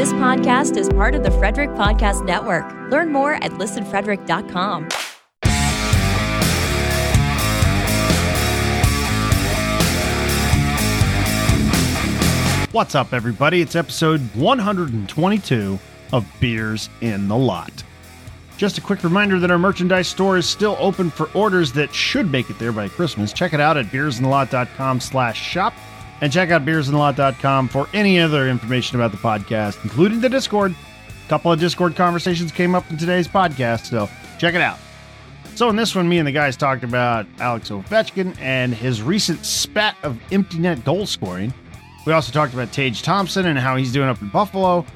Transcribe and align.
This 0.00 0.14
podcast 0.14 0.78
is 0.78 0.88
part 0.88 1.14
of 1.14 1.24
the 1.24 1.30
Frederick 1.30 1.68
Podcast 1.72 2.24
Network. 2.24 2.64
Learn 2.90 3.12
more 3.12 3.34
at 3.34 3.50
listenfrederick.com. 3.50 4.88
What's 12.72 12.94
up, 12.94 13.12
everybody? 13.12 13.60
It's 13.60 13.76
episode 13.76 14.22
122 14.36 15.78
of 16.14 16.26
Beers 16.40 16.88
in 17.02 17.28
the 17.28 17.36
Lot. 17.36 17.84
Just 18.56 18.78
a 18.78 18.80
quick 18.80 19.04
reminder 19.04 19.38
that 19.38 19.50
our 19.50 19.58
merchandise 19.58 20.08
store 20.08 20.38
is 20.38 20.48
still 20.48 20.78
open 20.80 21.10
for 21.10 21.30
orders 21.34 21.74
that 21.74 21.94
should 21.94 22.32
make 22.32 22.48
it 22.48 22.58
there 22.58 22.72
by 22.72 22.88
Christmas. 22.88 23.34
Check 23.34 23.52
it 23.52 23.60
out 23.60 23.76
at 23.76 23.84
beersinthelot.com 23.88 25.00
slash 25.00 25.38
shop 25.38 25.74
and 26.20 26.32
check 26.32 26.50
out 26.50 26.64
beersinthelot.com 26.64 27.68
for 27.68 27.88
any 27.94 28.20
other 28.20 28.48
information 28.48 28.98
about 29.00 29.10
the 29.10 29.16
podcast, 29.16 29.82
including 29.84 30.20
the 30.20 30.28
Discord. 30.28 30.74
A 31.24 31.28
couple 31.28 31.52
of 31.52 31.60
Discord 31.60 31.96
conversations 31.96 32.52
came 32.52 32.74
up 32.74 32.90
in 32.90 32.98
today's 32.98 33.28
podcast, 33.28 33.86
so 33.86 34.08
check 34.38 34.54
it 34.54 34.60
out. 34.60 34.78
So 35.54 35.68
in 35.68 35.76
this 35.76 35.94
one, 35.94 36.08
me 36.08 36.18
and 36.18 36.26
the 36.26 36.32
guys 36.32 36.56
talked 36.56 36.84
about 36.84 37.26
Alex 37.38 37.70
Ovechkin 37.70 38.36
and 38.40 38.74
his 38.74 39.02
recent 39.02 39.44
spat 39.44 39.96
of 40.02 40.18
empty 40.32 40.58
net 40.58 40.84
goal 40.84 41.06
scoring. 41.06 41.52
We 42.06 42.12
also 42.12 42.32
talked 42.32 42.54
about 42.54 42.72
Tage 42.72 43.02
Thompson 43.02 43.46
and 43.46 43.58
how 43.58 43.76
he's 43.76 43.92
doing 43.92 44.08
up 44.08 44.22
in 44.22 44.28
Buffalo. 44.30 44.86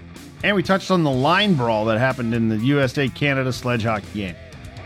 And 0.43 0.57
we 0.57 0.63
touched 0.63 0.91
on 0.91 1.05
the 1.05 1.11
line 1.11 1.55
brawl 1.55 1.85
that 1.87 1.99
happened 1.99 2.35
in 2.35 2.49
the 2.49 2.57
USA 2.59 3.09
Canada 3.09 3.53
sledge 3.53 3.83
hockey 3.83 4.07
game. 4.15 4.37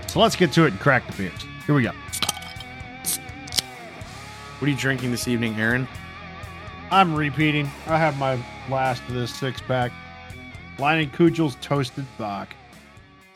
So 0.09 0.21
let's 0.21 0.37
get 0.37 0.53
to 0.53 0.65
it 0.65 0.73
and 0.73 0.81
crack 0.81 1.07
the 1.07 1.13
beers. 1.17 1.47
Here 1.67 1.75
we 1.75 1.83
go. 1.83 1.93
What 4.59 4.67
are 4.67 4.71
you 4.71 4.77
drinking 4.77 5.11
this 5.11 5.29
evening, 5.29 5.55
Aaron? 5.55 5.87
I'm 6.91 7.15
repeating. 7.15 7.67
I 7.87 7.99
have 7.99 8.19
my 8.19 8.43
last 8.71 9.03
of 9.09 9.15
this 9.15 9.35
six 9.35 9.61
pack. 9.61 9.93
Leinenkugel's 10.79 11.57
Toasted 11.61 12.07
Bock. 12.17 12.49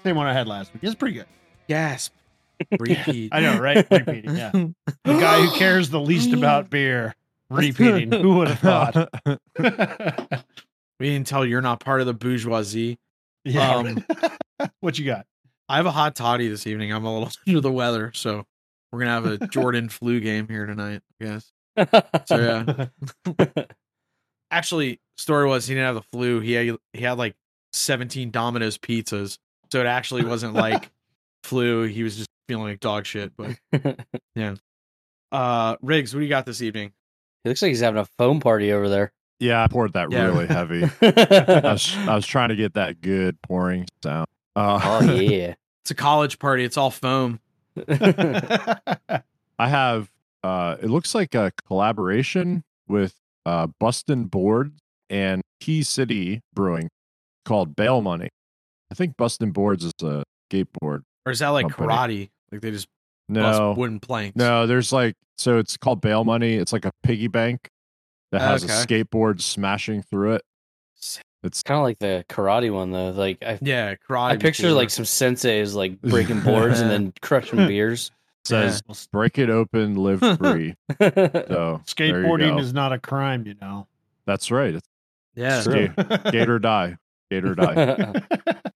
Same 0.02 0.16
one 0.16 0.26
I 0.26 0.32
had 0.32 0.46
last 0.46 0.72
week. 0.72 0.82
It's 0.84 0.94
pretty 0.94 1.14
good. 1.14 1.26
Gasp. 1.68 2.12
Repeat. 2.80 3.30
I 3.32 3.40
know, 3.40 3.58
right? 3.58 3.86
Repeating, 3.90 4.36
yeah. 4.36 4.52
The 4.52 4.72
guy 5.04 5.42
who 5.42 5.50
cares 5.56 5.90
the 5.90 6.00
least 6.00 6.32
about 6.36 6.70
beer. 6.70 7.14
Repeating. 7.50 8.12
Who 8.12 8.36
would 8.36 8.48
have 8.48 8.58
thought? 8.58 9.08
we 10.98 11.10
didn't 11.10 11.26
tell 11.26 11.44
you're 11.44 11.60
not 11.60 11.80
part 11.80 12.00
of 12.00 12.06
the 12.06 12.14
bourgeoisie. 12.14 12.98
yeah. 13.44 13.76
Um, 13.76 14.04
what 14.80 14.98
you 14.98 15.04
got? 15.04 15.26
I 15.68 15.76
have 15.76 15.86
a 15.86 15.90
hot 15.90 16.14
toddy 16.14 16.48
this 16.48 16.66
evening. 16.66 16.92
I'm 16.92 17.04
a 17.04 17.12
little 17.12 17.30
under 17.46 17.60
the 17.60 17.72
weather, 17.72 18.12
so 18.14 18.46
we're 18.90 19.00
gonna 19.00 19.10
have 19.10 19.26
a 19.26 19.46
Jordan 19.48 19.88
flu 19.88 20.20
game 20.20 20.48
here 20.48 20.66
tonight. 20.66 21.02
I 21.20 21.24
guess. 21.24 21.52
So 22.26 22.88
yeah. 23.38 23.46
Actually, 24.50 25.00
story 25.16 25.46
was 25.46 25.66
he 25.66 25.74
didn't 25.74 25.86
have 25.86 25.94
the 25.94 26.02
flu. 26.12 26.40
He 26.40 26.52
had 26.52 26.76
he 26.92 27.00
had 27.02 27.16
like 27.18 27.34
17 27.72 28.30
Domino's 28.30 28.76
pizzas, 28.76 29.38
so 29.70 29.80
it 29.80 29.86
actually 29.86 30.24
wasn't 30.24 30.52
like 30.54 30.90
flu. 31.42 31.84
He 31.84 32.02
was 32.02 32.16
just 32.16 32.28
feeling 32.48 32.64
like 32.64 32.80
dog 32.80 33.06
shit. 33.06 33.32
But 33.36 33.56
yeah. 34.34 34.56
Uh, 35.30 35.76
Riggs, 35.80 36.12
what 36.14 36.20
do 36.20 36.24
you 36.24 36.28
got 36.30 36.44
this 36.44 36.60
evening? 36.60 36.92
He 37.44 37.48
looks 37.50 37.62
like 37.62 37.70
he's 37.70 37.80
having 37.80 38.00
a 38.00 38.04
foam 38.18 38.40
party 38.40 38.72
over 38.72 38.88
there. 38.90 39.12
Yeah, 39.40 39.64
I 39.64 39.66
poured 39.68 39.94
that 39.94 40.12
Yeah. 40.12 40.26
really 40.26 40.46
heavy. 40.46 40.84
I 41.00 41.72
was, 41.72 41.96
I 41.96 42.14
was 42.14 42.26
trying 42.26 42.50
to 42.50 42.56
get 42.56 42.74
that 42.74 43.00
good 43.00 43.40
pouring 43.42 43.86
sound. 44.04 44.26
Uh, 44.54 44.78
oh 44.84 45.12
yeah. 45.14 45.54
It's 45.82 45.90
a 45.90 45.94
college 45.94 46.38
party. 46.38 46.62
It's 46.62 46.76
all 46.76 46.90
foam. 46.90 47.40
I 47.88 49.20
have. 49.58 50.11
Uh, 50.42 50.76
it 50.82 50.88
looks 50.90 51.14
like 51.14 51.34
a 51.34 51.52
collaboration 51.68 52.62
with 52.88 53.14
uh, 53.46 53.68
Bustin 53.80 54.24
Boards 54.24 54.78
and 55.10 55.42
Key 55.60 55.82
City 55.82 56.40
Brewing 56.54 56.88
called 57.44 57.76
Bail 57.76 58.00
Money. 58.02 58.28
I 58.90 58.94
think 58.94 59.16
Bustin 59.16 59.50
Boards 59.52 59.84
is 59.84 59.92
a 60.02 60.24
skateboard. 60.52 61.02
Or 61.24 61.32
is 61.32 61.38
that 61.38 61.48
like 61.50 61.68
Company. 61.68 61.86
karate? 61.88 62.28
Like 62.50 62.60
they 62.60 62.70
just 62.70 62.88
No, 63.28 63.42
bust 63.42 63.78
wooden 63.78 64.00
planks. 64.00 64.36
no. 64.36 64.66
There's 64.66 64.92
like 64.92 65.14
so 65.38 65.58
it's 65.58 65.76
called 65.76 66.00
Bail 66.00 66.24
Money. 66.24 66.54
It's 66.54 66.72
like 66.72 66.84
a 66.84 66.92
piggy 67.02 67.28
bank 67.28 67.68
that 68.32 68.40
has 68.40 68.64
Okay. 68.64 68.72
a 68.72 69.04
skateboard 69.04 69.40
smashing 69.40 70.02
through 70.02 70.32
it. 70.34 70.42
It's 71.44 71.62
Kind 71.64 71.78
of 71.78 71.82
like 71.84 71.98
the 71.98 72.24
karate 72.28 72.72
one 72.72 72.92
though. 72.92 73.10
Like 73.10 73.38
I, 73.44 73.58
Yeah, 73.62 73.94
karate. 74.08 74.32
I 74.32 74.36
picture 74.36 74.64
cooler. 74.64 74.74
like 74.74 74.90
some 74.90 75.04
senseis 75.04 75.74
like 75.74 76.00
breaking 76.02 76.40
boards 76.40 76.80
and 76.80 76.90
then 76.90 77.12
crushing 77.22 77.66
beers. 77.66 78.10
Says 78.44 78.82
break 79.12 79.38
it 79.38 79.50
open, 79.50 79.94
live 79.96 80.20
free. 80.38 80.74
So 81.00 81.80
Skateboarding 81.86 82.58
is 82.60 82.72
not 82.72 82.92
a 82.92 82.98
crime, 82.98 83.46
you 83.46 83.54
know. 83.60 83.86
That's 84.26 84.50
right. 84.50 84.74
It's 84.74 84.88
yeah. 85.34 85.62
True. 85.62 85.88
skate, 85.92 86.20
skate 86.28 86.48
or 86.48 86.58
die. 86.58 86.96
Skate 87.28 87.44
or 87.44 87.54
die. 87.54 88.22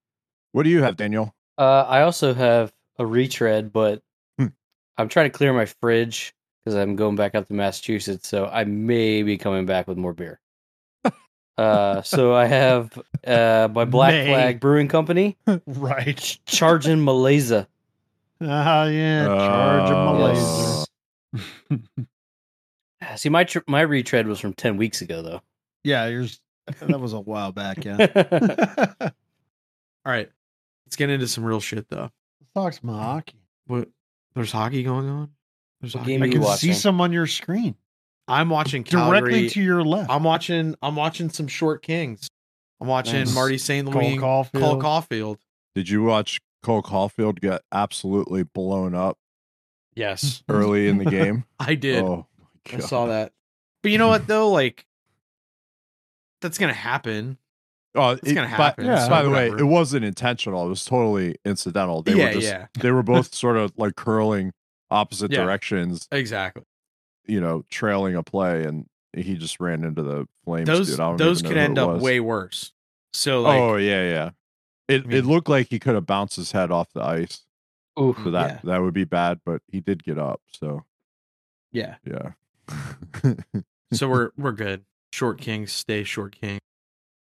What 0.52 0.62
do 0.62 0.70
you 0.70 0.82
have, 0.82 0.96
Daniel? 0.96 1.34
Uh, 1.58 1.84
I 1.86 2.00
also 2.00 2.32
have 2.32 2.72
a 2.98 3.04
retread, 3.04 3.72
but 3.74 4.00
Hmm. 4.38 4.46
I'm 4.96 5.08
trying 5.08 5.30
to 5.30 5.36
clear 5.36 5.52
my 5.52 5.66
fridge 5.66 6.34
because 6.64 6.74
I'm 6.74 6.96
going 6.96 7.14
back 7.14 7.34
up 7.34 7.46
to 7.48 7.52
Massachusetts, 7.54 8.26
so 8.26 8.46
I 8.46 8.64
may 8.64 9.22
be 9.22 9.36
coming 9.36 9.66
back 9.66 9.86
with 9.86 9.98
more 9.98 10.14
beer. 10.14 10.40
uh, 11.58 12.00
so 12.02 12.34
I 12.34 12.46
have 12.46 12.98
uh, 13.26 13.68
my 13.70 13.84
Black 13.84 14.12
May. 14.12 14.26
Flag 14.32 14.60
Brewing 14.60 14.88
Company, 14.88 15.36
right. 15.66 16.38
Charging 16.46 17.04
Malaysia. 17.04 17.68
Ah, 18.40 18.86
yeah. 18.86 19.26
Charge 19.26 19.90
of 19.90 19.96
Uh, 19.96 20.12
Malaysia. 20.12 22.06
See, 23.16 23.28
my 23.28 23.44
tr- 23.44 23.58
my 23.66 23.80
retread 23.82 24.26
was 24.26 24.40
from 24.40 24.52
ten 24.54 24.76
weeks 24.76 25.00
ago, 25.02 25.22
though. 25.22 25.40
Yeah, 25.84 26.06
yours. 26.06 26.40
That 26.80 27.00
was 27.00 27.12
a 27.12 27.20
while 27.20 27.52
back. 27.52 27.84
Yeah. 27.84 27.96
All 29.00 30.12
right. 30.12 30.28
Let's 30.86 30.96
get 30.96 31.10
into 31.10 31.28
some 31.28 31.44
real 31.44 31.60
shit 31.60 31.88
though. 31.88 32.10
Talks 32.54 32.82
my 32.82 33.00
hockey. 33.00 33.40
What? 33.66 33.88
There's 34.34 34.50
hockey 34.52 34.82
going 34.82 35.08
on. 35.08 35.30
There's 35.80 35.94
What 35.94 36.00
hockey. 36.00 36.12
game 36.14 36.22
I 36.22 36.28
can 36.28 36.40
watching? 36.40 36.72
see 36.72 36.78
some 36.78 37.00
on 37.00 37.12
your 37.12 37.26
screen 37.26 37.74
I'm 38.28 38.48
watching 38.50 38.82
directly 38.82 39.48
to 39.50 39.62
your 39.62 39.84
left. 39.84 40.10
I'm 40.10 40.24
watching. 40.24 40.74
I'm 40.82 40.96
watching 40.96 41.30
some 41.30 41.46
short 41.46 41.82
kings. 41.82 42.28
I'm 42.80 42.88
watching 42.88 43.20
Nice. 43.20 43.34
Marty 43.34 43.58
St. 43.58 43.86
Louis, 43.88 44.14
and 44.14 44.20
Caufield. 44.20 44.60
Cole 44.60 44.80
Caufield. 44.82 45.36
Did 45.76 45.88
you 45.88 46.02
watch 46.02 46.40
Cole 46.66 46.82
Caufield 46.82 47.40
get 47.40 47.62
absolutely 47.70 48.42
blown 48.42 48.92
up 48.94 49.18
Yes, 49.94 50.42
early 50.48 50.88
in 50.88 50.98
the 50.98 51.04
game? 51.10 51.44
I 51.60 51.76
did. 51.76 52.02
Oh 52.02 52.26
my 52.68 52.78
I 52.78 52.80
saw 52.80 53.06
that. 53.06 53.32
But 53.82 53.92
you 53.92 53.98
know 53.98 54.08
what 54.08 54.26
though? 54.26 54.50
Like, 54.50 54.84
that's 56.40 56.58
gonna 56.58 56.72
happen. 56.72 57.38
Oh, 57.94 58.10
It's 58.10 58.32
gonna 58.32 58.42
by- 58.48 58.48
happen, 58.48 58.84
so 58.84 59.08
by 59.08 59.22
the 59.22 59.30
way, 59.30 59.46
it 59.46 59.62
wasn't 59.64 60.04
intentional. 60.04 60.66
It 60.66 60.68
was 60.68 60.84
totally 60.84 61.36
incidental. 61.44 62.02
They 62.02 62.14
yeah, 62.14 62.26
were 62.26 62.32
just 62.32 62.46
yeah, 62.46 62.66
they 62.80 62.90
were 62.90 63.02
both 63.04 63.34
sort 63.34 63.56
of 63.56 63.72
like 63.76 63.96
curling 63.96 64.52
opposite 64.90 65.30
Yeah. 65.32 65.44
directions, 65.44 66.06
exactly. 66.10 66.64
you 67.26 67.40
know, 67.40 67.64
trailing 67.70 68.16
a 68.16 68.22
play 68.22 68.64
and 68.64 68.86
he 69.14 69.36
just 69.36 69.60
ran 69.60 69.82
into 69.84 70.02
the 70.02 70.26
flames. 70.44 70.66
Those 70.66 70.90
dude. 70.90 71.00
I 71.00 71.08
don't 71.08 71.16
those 71.16 71.38
even 71.42 71.48
could 71.52 71.56
know 71.56 71.64
end 71.64 71.78
up 71.78 72.00
way 72.02 72.20
worse. 72.20 72.72
So 73.14 73.42
like, 73.42 73.58
oh 73.60 73.76
yeah, 73.76 74.02
yeah. 74.10 74.30
It 74.88 75.04
I 75.04 75.06
mean- 75.06 75.16
it 75.18 75.24
looked 75.24 75.48
like 75.48 75.68
he 75.68 75.78
could 75.78 75.94
have 75.94 76.06
bounced 76.06 76.36
his 76.36 76.52
head 76.52 76.70
off 76.70 76.92
the 76.92 77.02
ice. 77.02 77.42
Ooh, 77.98 78.14
So 78.22 78.30
that 78.30 78.50
Yeah. 78.50 78.60
that 78.72 78.82
would 78.82 78.94
be 78.94 79.04
bad, 79.04 79.40
but 79.44 79.62
he 79.68 79.80
did 79.80 80.04
get 80.04 80.18
up. 80.18 80.42
So 80.52 80.84
yeah. 81.72 81.96
yeah. 82.04 82.32
So 83.92 84.08
we're 84.08 84.30
we're 84.36 84.52
good. 84.52 84.84
Short 85.12 85.40
kings 85.40 85.72
stay 85.72 86.04
short 86.04 86.36
king. 86.38 86.58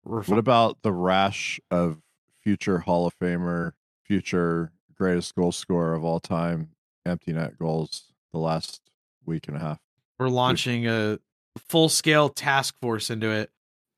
We're 0.03 0.23
what 0.23 0.37
about 0.39 0.81
the 0.81 0.91
rash 0.91 1.59
of 1.69 1.97
future 2.43 2.79
Hall 2.79 3.07
of 3.07 3.17
Famer, 3.19 3.71
future 4.03 4.71
greatest 4.95 5.35
goal 5.35 5.51
scorer 5.51 5.93
of 5.95 6.03
all 6.03 6.19
time, 6.19 6.69
empty 7.05 7.33
net 7.33 7.57
goals 7.57 8.11
the 8.33 8.39
last 8.39 8.81
week 9.25 9.47
and 9.47 9.57
a 9.57 9.59
half? 9.59 9.79
we're 10.19 10.27
launching 10.29 10.87
a 10.87 11.17
full 11.57 11.89
scale 11.89 12.29
task 12.29 12.75
force 12.79 13.09
into 13.09 13.27
it 13.31 13.49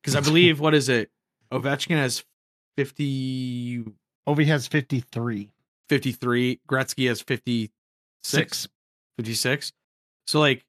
because 0.02 0.16
I 0.16 0.22
believe 0.30 0.62
what 0.62 0.74
is 0.74 0.88
it? 0.88 1.09
Ovechkin 1.52 1.97
has 1.97 2.24
50, 2.78 3.84
Ovi 4.28 4.46
has 4.46 4.67
53. 4.67 5.49
53. 5.90 6.59
Gretzky 6.67 7.08
has 7.08 7.22
56. 7.22 7.72
Six. 8.23 8.67
56. 9.17 9.73
So 10.25 10.40
like 10.40 10.66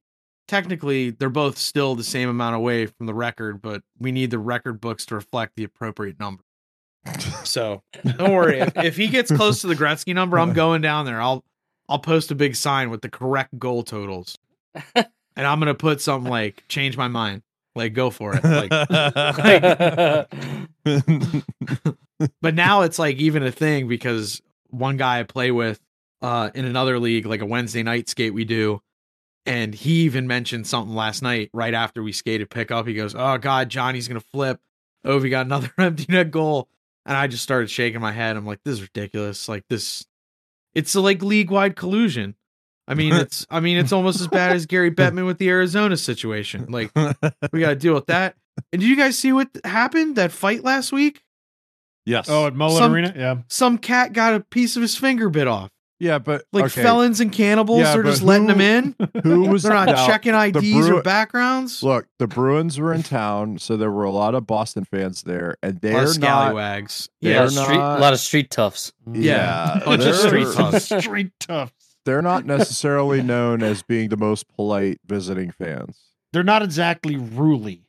technically 0.49 1.11
they're 1.11 1.31
both 1.31 1.59
still 1.59 1.95
the 1.95 2.05
same 2.05 2.29
amount 2.29 2.57
away 2.57 2.87
from 2.87 3.07
the 3.07 3.15
record, 3.15 3.63
but 3.63 3.83
we 3.99 4.13
need 4.13 4.31
the 4.31 4.39
record 4.39 4.81
books 4.81 5.07
to 5.07 5.15
reflect 5.15 5.55
the 5.57 5.65
appropriate 5.65 6.19
number. 6.19 6.43
So 7.45 7.83
don't 8.17 8.33
worry. 8.33 8.61
If, 8.61 8.77
if 8.77 8.97
he 8.97 9.09
gets 9.09 9.31
close 9.31 9.61
to 9.61 9.67
the 9.67 9.75
Gretzky 9.75 10.15
number, 10.15 10.39
I'm 10.39 10.53
going 10.55 10.81
down 10.81 11.07
there. 11.07 11.21
I'll 11.21 11.45
I'll 11.89 11.99
post 11.99 12.31
a 12.31 12.35
big 12.35 12.57
sign 12.57 12.91
with 12.91 13.03
the 13.03 13.11
correct 13.11 13.59
goal 13.59 13.83
totals. 13.83 14.39
and 14.95 15.07
I'm 15.37 15.59
gonna 15.59 15.75
put 15.75 16.01
something 16.01 16.31
like 16.31 16.65
change 16.69 16.97
my 16.97 17.09
mind. 17.09 17.43
Like 17.75 17.93
go 17.93 18.11
for 18.11 18.37
it. 18.37 18.45
Like 18.45 18.71
but 22.41 22.55
now 22.55 22.83
it's 22.83 22.99
like 22.99 23.17
even 23.17 23.43
a 23.43 23.53
thing 23.53 23.89
because 23.89 24.41
one 24.69 24.97
guy 24.97 25.21
I 25.21 25.23
play 25.25 25.51
with 25.51 25.81
uh 26.23 26.51
in 26.55 26.65
another 26.65 26.99
league, 26.99 27.27
like 27.27 27.41
a 27.41 27.47
Wednesday 27.47 27.83
night 27.83 28.09
skate 28.09 28.35
we 28.35 28.45
do, 28.45 28.81
and 29.47 29.75
he 29.75 30.03
even 30.03 30.27
mentioned 30.27 30.67
something 30.67 30.95
last 30.95 31.23
night 31.23 31.51
right 31.53 31.75
after 31.75 32.03
we 32.03 32.13
skated 32.13 32.51
pickup. 32.51 32.87
He 32.87 32.95
goes, 32.95 33.15
Oh 33.15 33.39
god, 33.39 33.69
Johnny's 33.69 34.09
gonna 34.09 34.21
flip 34.21 34.61
Ovi 35.05 35.31
got 35.31 35.47
another 35.47 35.71
empty 35.79 36.07
net 36.09 36.31
goal, 36.31 36.69
and 37.07 37.17
I 37.17 37.27
just 37.27 37.43
started 37.43 37.71
shaking 37.71 38.01
my 38.01 38.13
head. 38.13 38.37
I'm 38.37 38.47
like, 38.47 38.61
this 38.65 38.75
is 38.75 38.83
ridiculous. 38.83 39.49
Like 39.49 39.65
this, 39.69 40.07
it's 40.75 40.95
like 40.95 41.23
league 41.23 41.51
wide 41.51 41.77
collusion. 41.77 42.35
I 42.87 42.95
mean, 42.95 43.13
it's 43.15 43.47
I 43.51 43.61
mean, 43.61 43.79
it's 43.79 43.93
almost 43.93 44.21
as 44.21 44.29
bad 44.29 44.53
as 44.55 44.67
Gary 44.67 44.91
Bettman 44.91 45.27
with 45.27 45.39
the 45.39 45.49
Arizona 45.49 45.97
situation. 45.97 46.67
Like 46.71 46.91
we 47.53 47.61
got 47.61 47.71
to 47.71 47.77
deal 47.77 47.95
with 47.95 48.07
that. 48.07 48.37
And 48.73 48.81
did 48.81 48.89
you 48.89 48.97
guys 48.97 49.19
see 49.19 49.33
what 49.33 49.49
happened? 49.65 50.17
That 50.17 50.33
fight 50.33 50.63
last 50.65 50.93
week? 50.93 51.23
yes. 52.07 52.29
Oh, 52.29 52.47
at 52.47 52.55
Mullet 52.55 52.79
Some- 52.79 52.93
Arena? 52.93 53.13
Yeah. 53.17 53.37
Some 53.49 53.79
cat 53.79 54.13
got 54.13 54.35
a 54.35 54.41
piece 54.41 54.77
of 54.77 54.83
his 54.83 54.97
finger 54.97 55.29
bit 55.31 55.49
off. 55.49 55.71
yeah, 55.99 56.19
but 56.19 56.45
Like 56.53 56.67
okay, 56.67 56.83
felons 56.83 57.21
and 57.21 57.33
cannibals, 57.33 57.81
Yeah, 57.81 57.95
they're 57.95 58.03
but 58.03 58.11
just 58.11 58.23
letting 58.23 58.47
who- 58.49 58.55
them 58.55 58.61
in. 58.61 58.97
Who 59.23 59.41
was 59.49 59.63
They're 59.63 59.73
not 59.73 59.87
now, 59.87 60.07
checking 60.07 60.35
IDs 60.35 60.61
Bru- 60.87 60.99
or 60.99 61.03
backgrounds. 61.03 61.83
Look, 61.83 62.07
the 62.19 62.27
Bruins 62.27 62.79
were 62.79 62.93
in 62.93 63.03
town, 63.03 63.59
so 63.59 63.77
there 63.79 63.91
were 63.91 64.05
a 64.05 64.11
lot 64.11 64.35
of 64.35 64.47
Boston 64.47 64.85
fans 64.85 65.23
there, 65.23 65.57
and 65.63 65.73
a 65.73 65.75
lot 65.75 65.81
they're 65.83 65.97
of 66.03 66.05
not. 66.05 66.13
scallywags. 66.15 67.09
They're 67.23 67.33
Yeah, 67.45 67.47
street, 67.49 67.77
a 67.79 67.99
lot 67.99 68.13
of 68.13 68.21
street 68.21 68.51
toughs. 68.51 68.93
Yeah. 69.11 69.21
Yeah, 69.79 69.81
Oh, 69.87 69.97
just 69.97 70.23
they're- 70.23 70.29
street 70.45 70.55
toughs. 70.55 71.05
Street 71.05 71.33
toughs. 71.41 71.73
They're 72.05 72.23
not 72.23 72.45
necessarily 72.47 73.23
known 73.23 73.63
as 73.63 73.83
being 73.83 74.09
the 74.09 74.17
most 74.17 74.49
polite 74.55 75.01
visiting 75.07 75.51
fans. 75.51 75.99
They're 76.33 76.43
not 76.43 76.63
exactly 76.63 77.17
ruly. 77.17 77.83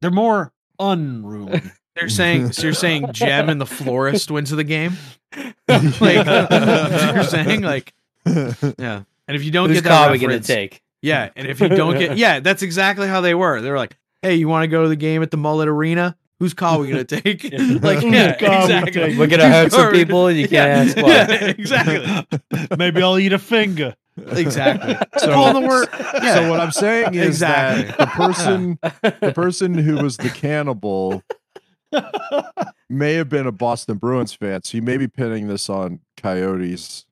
They're 0.00 0.10
more 0.10 0.52
unruly. 0.78 1.62
They're 1.96 2.10
saying 2.10 2.52
so. 2.52 2.62
You're 2.62 2.74
saying 2.74 3.12
Jem 3.12 3.48
and 3.48 3.58
the 3.58 3.64
florist 3.66 4.30
wins 4.30 4.50
the 4.50 4.64
game. 4.64 4.96
Like 5.68 6.26
you're 6.26 7.24
saying, 7.24 7.62
like 7.62 7.92
yeah. 8.24 9.02
And 9.28 9.36
if 9.36 9.42
you 9.44 9.50
don't 9.50 9.68
Who's 9.68 9.78
get 9.78 9.84
that 9.84 9.90
Cobb 9.90 10.06
gonna 10.14 10.26
reference, 10.28 10.46
take? 10.46 10.82
yeah. 11.02 11.30
And 11.34 11.48
if 11.48 11.60
you 11.60 11.68
don't 11.68 11.98
get, 11.98 12.16
yeah, 12.16 12.38
that's 12.40 12.62
exactly 12.62 13.08
how 13.08 13.20
they 13.20 13.34
were. 13.34 13.60
They 13.60 13.70
were 13.70 13.76
like, 13.76 13.96
hey, 14.22 14.36
you 14.36 14.48
want 14.48 14.62
to 14.62 14.68
go 14.68 14.84
to 14.84 14.88
the 14.88 14.96
game 14.96 15.22
at 15.22 15.30
the 15.32 15.36
Mullet 15.36 15.68
Arena? 15.68 16.16
Who's 16.38 16.52
call 16.54 16.80
we 16.80 16.88
gonna 16.88 17.04
take? 17.04 17.44
like, 17.82 18.02
yeah, 18.02 18.36
call 18.36 18.50
we 18.50 18.62
exactly. 18.64 18.92
take? 18.92 19.18
We're 19.18 19.26
gonna 19.26 19.48
hurt 19.48 19.72
some 19.72 19.86
Or- 19.88 19.92
people. 19.92 20.30
You 20.30 20.46
can't 20.48 20.88
ask 20.88 20.96
why. 20.96 21.08
yeah, 21.08 21.44
exactly, 21.46 22.66
Maybe 22.78 23.02
I'll 23.02 23.18
eat 23.18 23.32
a 23.32 23.38
finger. 23.38 23.94
exactly. 24.18 24.96
So- 25.18 25.28
Well, 25.30 25.54
the 25.54 25.66
word, 25.66 25.88
yeah. 26.22 26.34
So 26.34 26.50
what 26.50 26.60
I'm 26.60 26.72
saying 26.72 27.14
is 27.14 27.26
Exactly. 27.26 27.84
that 27.84 27.98
the 27.98 28.06
person, 28.06 28.78
the 29.20 29.32
person 29.34 29.74
who 29.74 29.96
was 30.02 30.18
the 30.18 30.28
cannibal, 30.28 31.22
may 32.90 33.14
have 33.14 33.28
been 33.28 33.46
a 33.46 33.52
Boston 33.52 33.96
Bruins 33.96 34.32
fan. 34.34 34.62
So 34.62 34.76
you 34.76 34.82
may 34.82 34.96
be 34.98 35.08
pinning 35.08 35.48
this 35.48 35.68
on 35.70 36.00
Coyotes 36.16 37.06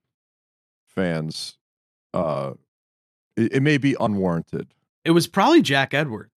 fans. 0.86 1.56
Uh, 2.12 2.52
it, 3.36 3.54
it 3.54 3.60
may 3.62 3.78
be 3.78 3.96
unwarranted. 3.98 4.68
it 5.04 5.10
was 5.12 5.26
probably 5.26 5.62
Jack 5.62 5.94
Edward. 5.94 6.30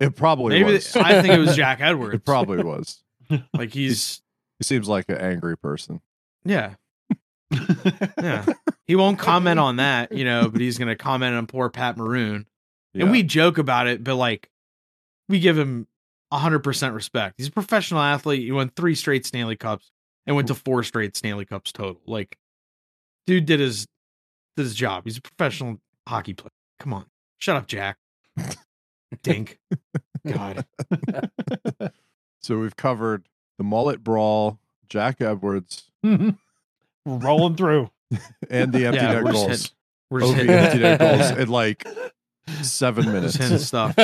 It 0.00 0.14
probably 0.16 0.58
Maybe 0.62 0.72
was. 0.74 0.94
I 0.96 1.22
think 1.22 1.34
it 1.34 1.38
was 1.38 1.56
Jack 1.56 1.80
Edwards. 1.80 2.14
it 2.16 2.24
probably 2.24 2.62
was. 2.62 3.02
like 3.54 3.72
he's 3.72 4.20
He 4.58 4.64
seems 4.64 4.88
like 4.88 5.08
an 5.08 5.16
angry 5.18 5.56
person. 5.56 6.00
yeah. 6.44 6.74
Yeah. 8.20 8.44
He 8.86 8.96
won't 8.96 9.18
comment 9.18 9.58
on 9.60 9.76
that, 9.76 10.12
you 10.12 10.24
know, 10.24 10.48
but 10.48 10.60
he's 10.60 10.78
going 10.78 10.88
to 10.88 10.96
comment 10.96 11.34
on 11.36 11.46
poor 11.46 11.68
Pat 11.70 11.96
Maroon. 11.96 12.46
Yeah. 12.92 13.02
And 13.02 13.10
we 13.12 13.22
joke 13.22 13.58
about 13.58 13.86
it, 13.86 14.02
but 14.04 14.16
like 14.16 14.48
we 15.28 15.38
give 15.40 15.56
him 15.58 15.86
100% 16.32 16.94
respect. 16.94 17.34
He's 17.38 17.48
a 17.48 17.52
professional 17.52 18.00
athlete. 18.00 18.42
He 18.42 18.52
won 18.52 18.68
three 18.70 18.94
straight 18.94 19.24
Stanley 19.26 19.56
Cups 19.56 19.90
and 20.26 20.34
went 20.36 20.48
to 20.48 20.54
four 20.54 20.82
straight 20.82 21.16
Stanley 21.16 21.44
Cups 21.44 21.72
total. 21.72 22.00
Like 22.06 22.36
dude 23.26 23.46
did 23.46 23.60
his 23.60 23.86
did 24.56 24.62
his 24.64 24.74
job. 24.74 25.04
He's 25.04 25.18
a 25.18 25.22
professional 25.22 25.78
hockey 26.08 26.34
player. 26.34 26.50
Come 26.80 26.92
on. 26.94 27.06
Shut 27.38 27.56
up, 27.56 27.66
Jack. 27.68 27.96
Dink. 29.22 29.58
God. 30.26 30.64
so 32.40 32.58
we've 32.58 32.76
covered 32.76 33.28
the 33.58 33.64
mullet 33.64 34.02
brawl, 34.02 34.58
Jack 34.88 35.20
Edwards, 35.20 35.90
Rolling 37.06 37.54
through. 37.56 37.90
and 38.50 38.72
the 38.72 38.86
empty 38.86 39.00
Yeah, 39.00 39.12
net 39.20 39.24
goals. 39.24 39.46
hitting- 39.48 39.70
We're 40.10 40.20
just 40.20 40.32
Ovi 40.32 40.36
hitting, 40.36 40.50
empty 40.50 40.78
net 40.80 40.98
goals 41.00 41.30
in 41.38 41.48
like 41.48 41.86
seven 42.62 43.04
just 43.04 43.12
minutes. 43.14 43.36
hitting 43.36 43.58
stuff. 43.58 43.94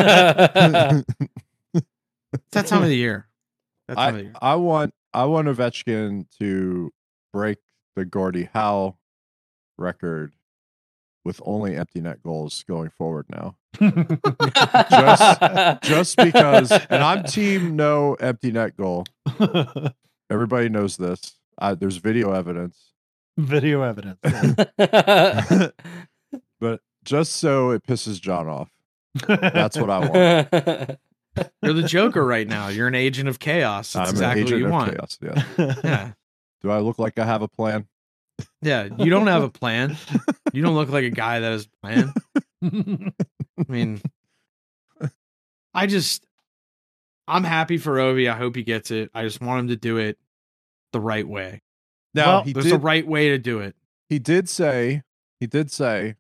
It's 2.35 2.51
that 2.53 2.67
time 2.67 2.83
of 2.83 2.89
the 2.89 2.97
year. 2.97 3.27
That 3.89 3.97
time 3.97 4.09
of 4.09 4.15
the 4.15 4.21
I, 4.21 4.23
year. 4.25 4.33
I 4.41 4.55
want 4.57 4.95
I 5.13 5.25
want 5.27 5.49
Ovechkin 5.49 6.27
to 6.39 6.93
break 7.33 7.59
the 7.97 8.05
Gordie 8.05 8.49
Howe 8.55 8.97
record 9.79 10.35
with 11.25 11.41
only 11.45 11.77
empty 11.77 12.01
net 12.01 12.23
goals 12.23 12.65
going 12.69 12.91
forward 12.91 13.27
now. 13.29 13.57
Just 15.83 16.17
because 16.17 16.71
and 16.73 17.03
I'm 17.03 17.25
team 17.25 17.77
no 17.77 18.15
empty 18.15 18.53
net 18.53 18.77
goal. 18.77 19.05
Everybody 20.31 20.69
knows 20.69 20.97
this. 20.97 21.37
Uh, 21.59 21.75
there's 21.75 21.97
video 21.97 22.33
evidence. 22.33 22.93
Video 23.37 23.83
evidence. 23.83 24.19
But 26.61 26.81
just 27.05 27.33
so 27.33 27.73
it 27.73 27.83
pisses 27.85 28.21
John 28.21 28.47
off. 28.47 28.71
That's 29.27 29.77
what 29.77 29.91
I 29.91 29.99
want. 29.99 30.11
You're 31.63 31.73
the 31.73 31.83
Joker 31.83 32.25
right 32.25 32.47
now. 32.47 32.69
You're 32.69 32.87
an 32.87 32.95
agent 32.95 33.29
of 33.29 33.41
chaos. 33.41 33.93
That's 33.95 34.11
I'm 34.11 34.15
exactly 34.15 34.43
an 34.43 34.45
what 34.45 34.49
agent 34.49 34.61
you 34.61 34.67
of 34.67 34.73
want. 34.73 34.93
chaos. 34.93 35.19
Yeah. 35.21 35.45
Yeah. 35.83 36.13
Do 36.61 36.71
I 36.71 36.79
look 36.79 37.01
like 37.01 37.19
I 37.19 37.25
have 37.25 37.43
a 37.43 37.49
plan? 37.49 37.89
Yeah. 38.61 38.87
You 38.97 39.11
don't 39.11 39.27
have 39.27 39.43
a 39.43 39.49
plan. 39.49 39.97
You 40.53 40.63
don't 40.63 40.77
look 40.77 40.91
like 40.91 41.03
a 41.03 41.11
guy 41.11 41.41
that 41.41 41.51
has 41.51 41.67
a 41.67 41.71
plan. 41.85 42.13
I 42.63 43.13
mean, 43.69 44.01
I 45.75 45.87
just, 45.87 46.27
I'm 47.27 47.45
happy 47.45 47.79
for 47.79 47.97
Ovi. 47.97 48.31
I 48.31 48.37
hope 48.37 48.57
he 48.57 48.63
gets 48.63 48.91
it. 48.91 49.11
I 49.15 49.23
just 49.23 49.41
want 49.41 49.61
him 49.61 49.69
to 49.69 49.77
do 49.77 49.97
it 49.97 50.19
the 50.93 51.01
right 51.01 51.27
way. 51.27 51.63
Now 52.15 52.43
Well, 52.43 52.53
There's 52.53 52.67
did 52.67 52.75
a 52.75 52.79
right 52.79 53.07
way 53.07 53.31
to 53.31 53.39
do 53.39 53.59
it. 53.61 53.75
he 54.09 54.19
did 54.19 54.49
say 54.49 55.03
he 55.41 55.47
did 55.47 55.71
say 55.71 56.17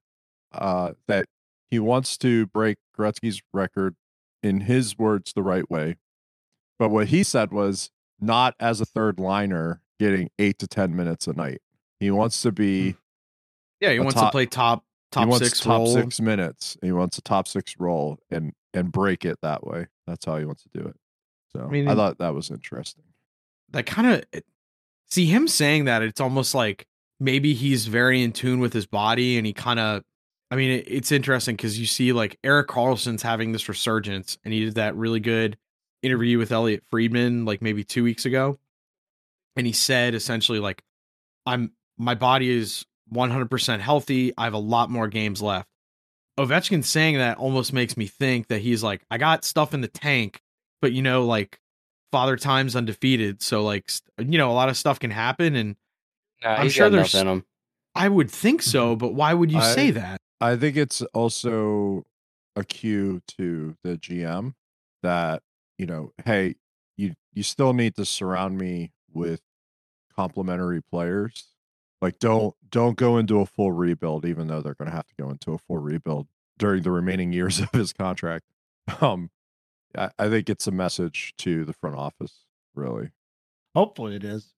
uh, 0.53 0.93
that 1.06 1.27
he 1.71 1.79
wants 1.79 2.17
to 2.19 2.47
break 2.47 2.79
Gretzky's 2.99 3.43
record 3.53 3.94
in 4.43 4.62
his 4.62 4.99
words 4.99 5.33
the 5.35 5.43
right 5.43 5.71
way. 5.71 5.97
But 6.79 6.91
what 6.91 7.09
he 7.09 7.23
said 7.23 7.53
was 7.53 7.91
not 8.21 8.55
as 8.59 8.81
a 8.81 8.87
third 8.87 9.21
liner 9.21 9.83
getting 10.00 10.31
eight 10.39 10.59
to 10.61 10.67
ten 10.67 10.97
minutes 10.97 11.27
a 11.27 11.35
night. 11.35 11.61
He 12.00 12.11
wants 12.11 12.41
to 12.43 12.50
be 12.53 12.97
Yeah. 13.81 13.93
He 13.93 13.99
wants 14.00 14.15
top- 14.15 14.31
to 14.31 14.33
play 14.33 14.47
top, 14.47 14.85
top 15.12 15.25
he 15.25 15.31
wants 15.31 15.47
six 15.47 15.61
top 15.61 15.87
six 15.87 16.20
minutes. 16.20 16.76
He 16.82 16.91
wants 16.91 17.19
a 17.19 17.23
top 17.23 17.47
six 17.47 17.76
roll 17.79 18.19
and 18.31 18.53
and 18.75 18.91
break 18.91 19.25
it 19.25 19.38
that 19.43 19.64
way. 19.64 19.87
That's 20.06 20.25
how 20.25 20.38
he 20.38 20.44
wants 20.44 20.64
to 20.64 20.70
do 20.73 20.87
it. 20.87 20.97
So 21.55 21.64
I, 21.64 21.69
mean, 21.69 21.87
thought 21.87 22.19
that 22.19 22.35
was 22.35 22.50
interesting. 22.50 23.05
that 23.70 23.85
kind 23.87 24.09
of 24.09 24.25
eh, 24.32 24.41
see 25.10 25.27
him 25.27 25.46
saying 25.46 25.84
that 25.84 26.03
it's 26.03 26.20
almost 26.20 26.55
like 26.55 26.86
maybe 27.20 27.55
he's 27.55 27.86
very 27.86 28.22
in 28.22 28.32
tune 28.32 28.58
with 28.58 28.72
his 28.72 28.86
body 28.86 29.36
and 29.36 29.46
he 29.46 29.53
kind 29.53 29.79
of 29.79 30.03
i 30.51 30.56
mean 30.56 30.70
it, 30.70 30.84
it's 30.89 31.13
interesting 31.13 31.55
because 31.55 31.79
you 31.79 31.86
see 31.86 32.13
like 32.13 32.39
erik 32.43 32.67
karlsson's 32.67 33.22
having 33.22 33.53
this 33.53 33.69
resurgence 33.69 34.39
and 34.44 34.53
he 34.53 34.65
did 34.65 34.75
that 34.75 34.96
really 34.96 35.20
good 35.20 35.56
interview 36.03 36.39
with 36.39 36.51
elliotte 36.51 36.82
friedman 36.91 37.44
like 37.44 37.63
maybe 37.63 37.84
two 37.84 38.03
weeks 38.03 38.25
ago 38.25 38.58
and 39.55 39.67
he 39.67 39.72
said 39.72 40.15
essentially 40.15 40.58
like 40.58 40.82
i'm 41.46 41.70
my 41.96 42.15
body 42.15 42.51
is 42.51 42.84
100% 43.12 43.81
healthy 43.81 44.32
i 44.38 44.44
have 44.44 44.54
a 44.54 44.58
lot 44.58 44.90
more 44.90 45.08
games 45.08 45.40
left 45.42 45.69
ovechkin 46.38 46.84
saying 46.84 47.19
that 47.19 47.36
almost 47.38 47.72
makes 47.72 47.96
me 47.96 48.06
think 48.06 48.48
that 48.48 48.60
he's 48.60 48.82
like 48.82 49.02
i 49.10 49.19
got 49.19 49.44
stuff 49.44 49.74
in 49.74 49.81
the 49.81 49.88
tank 49.88 50.40
but 50.81 50.92
you 50.92 51.02
know 51.02 51.24
like 51.26 51.58
father 52.10 52.36
time's 52.36 52.74
undefeated 52.74 53.42
so 53.42 53.62
like 53.62 53.90
you 54.19 54.38
know 54.38 54.50
a 54.50 54.54
lot 54.54 54.69
of 54.69 54.76
stuff 54.76 54.98
can 54.98 55.10
happen 55.10 55.54
and 55.56 55.76
Nah, 56.42 56.54
I'm 56.54 56.69
sure 56.70 56.90
there's- 56.90 57.14
in 57.14 57.28
him. 57.28 57.44
i 57.94 58.08
would 58.08 58.31
think 58.31 58.62
so 58.62 58.90
mm-hmm. 58.90 58.98
but 58.98 59.14
why 59.14 59.32
would 59.34 59.52
you 59.52 59.58
I- 59.58 59.74
say 59.74 59.90
that 59.92 60.19
I 60.40 60.56
think 60.56 60.76
it's 60.76 61.02
also 61.14 62.02
a 62.56 62.64
cue 62.64 63.20
to 63.38 63.76
the 63.84 63.96
GM 63.96 64.54
that 65.04 65.40
you 65.78 65.86
know, 65.86 66.12
hey, 66.24 66.56
you 66.96 67.14
you 67.32 67.44
still 67.44 67.72
need 67.72 67.94
to 67.94 68.04
surround 68.04 68.58
me 68.58 68.90
with 69.12 69.40
complementary 70.16 70.82
players. 70.82 71.46
Like 72.03 72.19
don't 72.19 72.55
don't 72.71 72.97
go 72.97 73.17
into 73.17 73.41
a 73.41 73.47
full 73.47 73.73
rebuild, 73.73 74.27
even 74.27 74.49
though 74.49 74.61
they're 74.61 74.75
going 74.75 74.91
to 74.91 74.94
have 74.97 75.06
to 75.06 75.15
go 75.19 75.31
into 75.31 75.53
a 75.53 75.59
full 75.59 75.79
rebuild 75.79 76.27
during 76.59 76.82
the 76.82 76.91
remaining 76.91 77.32
years 77.32 77.61
of 77.63 77.71
his 77.73 77.93
contract. 77.94 78.44
Um, 79.01 79.31
I, 79.97 80.11
I 80.19 80.29
think 80.29 80.51
it's 80.51 80.67
a 80.67 80.73
message 80.73 81.32
to 81.39 81.65
the 81.65 81.73
front 81.73 81.97
office, 81.97 82.44
really. 82.75 83.11
Hopefully 83.75 84.17
it 84.17 84.25
is. 84.25 84.53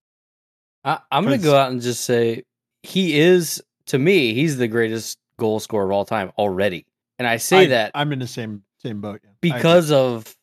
I, 0.85 0.99
I'm 1.13 1.25
going 1.25 1.39
to 1.39 1.45
go 1.45 1.57
out 1.57 1.71
and 1.71 1.81
just 1.81 2.05
say 2.05 2.43
he 2.83 3.19
is, 3.19 3.63
to 3.87 3.99
me, 3.99 4.35
he's 4.35 4.57
the 4.59 4.69
greatest 4.69 5.19
goal 5.39 5.61
scorer 5.61 5.85
of 5.87 5.91
all 5.93 6.05
time 6.05 6.31
already. 6.39 6.85
And 7.19 7.27
I 7.29 7.37
say 7.39 7.59
I- 7.59 7.67
that 7.67 7.91
I'm 7.95 8.13
in 8.13 8.19
the 8.19 8.27
same 8.27 8.63
same 8.83 9.01
boat. 9.01 9.21
yeah. 9.25 9.31
Because 9.41 9.91
of 9.91 10.35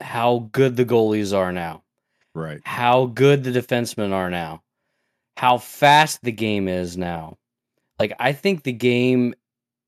how 0.00 0.48
good 0.52 0.76
the 0.76 0.84
goalies 0.84 1.36
are 1.36 1.52
now, 1.52 1.82
Right. 2.34 2.60
how 2.64 3.06
good 3.06 3.44
the 3.44 3.50
defensemen 3.52 4.12
are 4.12 4.30
now, 4.30 4.62
how 5.36 5.58
fast 5.58 6.20
the 6.22 6.32
game 6.32 6.68
is 6.68 6.96
now. 6.96 7.36
Like, 7.98 8.14
I 8.18 8.32
think 8.32 8.62
the 8.62 8.72
game 8.72 9.34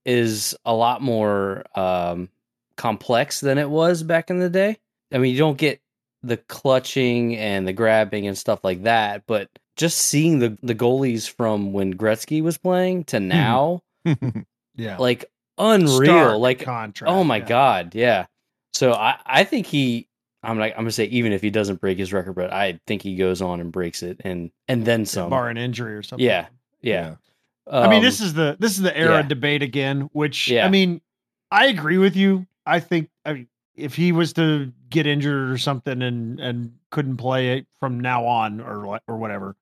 is 0.04 0.54
a 0.64 0.72
lot 0.74 1.02
more 1.02 1.64
um, 1.74 2.28
complex 2.76 3.40
than 3.40 3.58
it 3.58 3.68
was 3.70 4.02
back 4.02 4.30
in 4.30 4.38
the 4.38 4.50
day. 4.50 4.78
I 5.12 5.18
mean, 5.18 5.32
you 5.32 5.38
don't 5.38 5.58
get 5.58 5.80
the 6.22 6.36
clutching 6.36 7.36
and 7.36 7.66
the 7.66 7.72
grabbing 7.72 8.26
and 8.26 8.36
stuff 8.36 8.64
like 8.64 8.82
that, 8.84 9.24
but 9.26 9.48
just 9.76 9.98
seeing 9.98 10.38
the 10.38 10.56
the 10.62 10.74
goalies 10.74 11.28
from 11.30 11.72
when 11.72 11.94
Gretzky 11.94 12.42
was 12.42 12.58
playing 12.58 13.04
to 13.04 13.20
now, 13.20 13.82
Yeah. 14.74 14.96
like 14.98 15.26
unreal. 15.58 16.04
Stark 16.04 16.38
like 16.38 16.60
contrast. 16.60 17.12
oh 17.12 17.22
my 17.24 17.36
yeah. 17.38 17.44
god, 17.46 17.94
yeah. 17.94 18.26
So 18.72 18.92
I 18.92 19.18
I 19.26 19.44
think 19.44 19.66
he. 19.66 20.08
I'm 20.46 20.58
like 20.58 20.72
I'm 20.74 20.84
gonna 20.84 20.90
say 20.92 21.04
even 21.06 21.32
if 21.32 21.42
he 21.42 21.50
doesn't 21.50 21.80
break 21.80 21.98
his 21.98 22.12
record, 22.12 22.34
but 22.34 22.52
I 22.52 22.80
think 22.86 23.02
he 23.02 23.16
goes 23.16 23.42
on 23.42 23.60
and 23.60 23.72
breaks 23.72 24.02
it 24.02 24.20
and 24.24 24.50
and 24.68 24.84
then 24.84 25.04
some. 25.06 25.30
Bar 25.30 25.48
an 25.48 25.56
injury 25.56 25.94
or 25.94 26.02
something. 26.02 26.24
Yeah, 26.24 26.46
yeah. 26.82 27.16
I 27.70 27.88
mean, 27.88 27.98
Um, 27.98 28.02
this 28.02 28.20
is 28.20 28.34
the 28.34 28.56
this 28.60 28.72
is 28.72 28.82
the 28.82 28.96
era 28.96 29.16
yeah. 29.16 29.22
debate 29.22 29.62
again. 29.62 30.08
Which 30.12 30.48
Yeah. 30.48 30.66
I 30.66 30.68
mean, 30.70 31.00
I 31.50 31.66
agree 31.66 31.98
with 31.98 32.14
you. 32.16 32.46
I 32.64 32.80
think 32.80 33.10
I 33.24 33.32
mean, 33.32 33.48
if 33.74 33.94
he 33.94 34.12
was 34.12 34.32
to 34.34 34.72
get 34.88 35.06
injured 35.06 35.50
or 35.50 35.58
something 35.58 36.00
and 36.00 36.38
and 36.40 36.74
couldn't 36.90 37.16
play 37.16 37.58
it 37.58 37.66
from 37.80 37.98
now 38.00 38.24
on 38.24 38.60
or 38.60 39.00
or 39.08 39.16
whatever, 39.16 39.56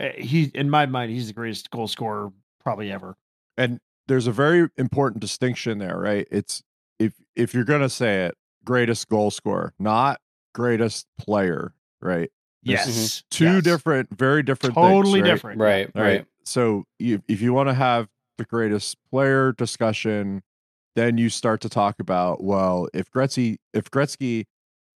eh, 0.00 0.12
he 0.22 0.50
in 0.54 0.70
my 0.70 0.86
mind 0.86 1.12
he's 1.12 1.26
the 1.28 1.34
greatest 1.34 1.70
goal 1.70 1.86
scorer 1.88 2.32
probably 2.60 2.90
ever. 2.90 3.16
and 3.58 3.80
there's 4.08 4.26
a 4.26 4.32
very 4.32 4.68
important 4.78 5.20
distinction 5.20 5.78
there, 5.78 5.96
right? 5.98 6.26
It's 6.30 6.62
if 6.98 7.12
if 7.36 7.52
you're 7.54 7.64
gonna 7.64 7.90
say 7.90 8.24
it, 8.24 8.34
greatest 8.64 9.08
goal 9.10 9.30
scorer, 9.30 9.74
not 9.78 10.20
greatest 10.54 11.06
player, 11.18 11.72
right? 12.00 12.30
There's 12.64 12.86
Yes, 12.86 13.24
Two 13.30 13.44
Yes. 13.56 13.64
different, 13.64 14.16
very 14.16 14.42
different, 14.42 14.74
things, 14.74 14.86
totally 14.86 15.22
right? 15.22 15.28
different. 15.28 15.60
right, 15.60 15.90
All 15.96 16.02
right. 16.02 16.08
right. 16.18 16.26
So 16.44 16.84
you, 16.98 17.22
if 17.28 17.40
you 17.40 17.52
want 17.52 17.68
to 17.68 17.74
have 17.74 18.08
the 18.38 18.44
greatest 18.44 18.96
player 19.10 19.52
discussion, 19.52 20.42
then 20.94 21.18
you 21.18 21.28
start 21.28 21.60
to 21.62 21.68
talk 21.68 21.98
about 22.00 22.42
well, 22.42 22.88
if 22.94 23.10
Gretzky 23.10 23.56
if 23.74 23.90
Gretzky 23.90 24.44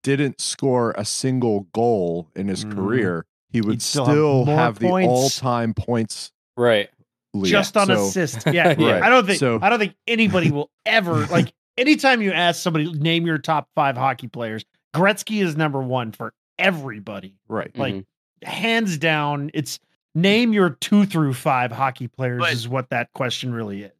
didn't 0.02 0.40
score 0.40 0.92
a 0.96 1.04
single 1.04 1.62
goal 1.72 2.28
in 2.36 2.46
his 2.48 2.64
Mhm. 2.64 2.74
career, 2.74 3.26
he 3.50 3.60
would 3.60 3.72
He'd 3.74 3.82
still 3.82 4.04
still, 4.06 4.44
have 4.44 4.56
have, 4.56 4.78
the 4.78 4.88
all-time 4.88 5.74
points 5.74 6.30
Right. 6.56 6.88
lead. 7.34 7.50
Just 7.50 7.76
on 7.76 7.88
So- 7.88 8.06
assist. 8.06 8.46
Yeah, 8.52 8.68
Right. 8.68 9.02
I 9.02 9.08
don't 9.08 9.26
think 9.26 9.40
So- 9.40 9.58
I 9.60 9.68
don't 9.70 9.78
think 9.80 9.94
anybody 10.06 10.50
will 10.52 10.70
ever 10.84 11.26
like 11.30 11.52
anytime 11.76 12.22
you 12.22 12.30
ask 12.32 12.62
somebody 12.62 12.92
name 12.92 13.26
your 13.26 13.38
top 13.38 13.68
five 13.74 13.96
hockey 13.96 14.28
players, 14.28 14.64
Gretzky 14.94 15.42
is 15.42 15.56
number 15.56 15.80
one 15.82 16.12
for 16.12 16.32
everybody. 16.58 17.36
Right. 17.48 17.76
Like, 17.76 17.94
Mhm. 17.94 18.04
hands 18.44 18.98
down, 18.98 19.50
it's 19.54 19.78
name 20.14 20.52
your 20.52 20.70
two 20.70 21.04
through 21.06 21.34
five 21.34 21.72
hockey 21.72 22.08
players 22.08 22.40
But- 22.40 22.52
is 22.52 22.68
what 22.68 22.90
that 22.90 23.12
question 23.12 23.52
really 23.52 23.82
is. 23.82 23.92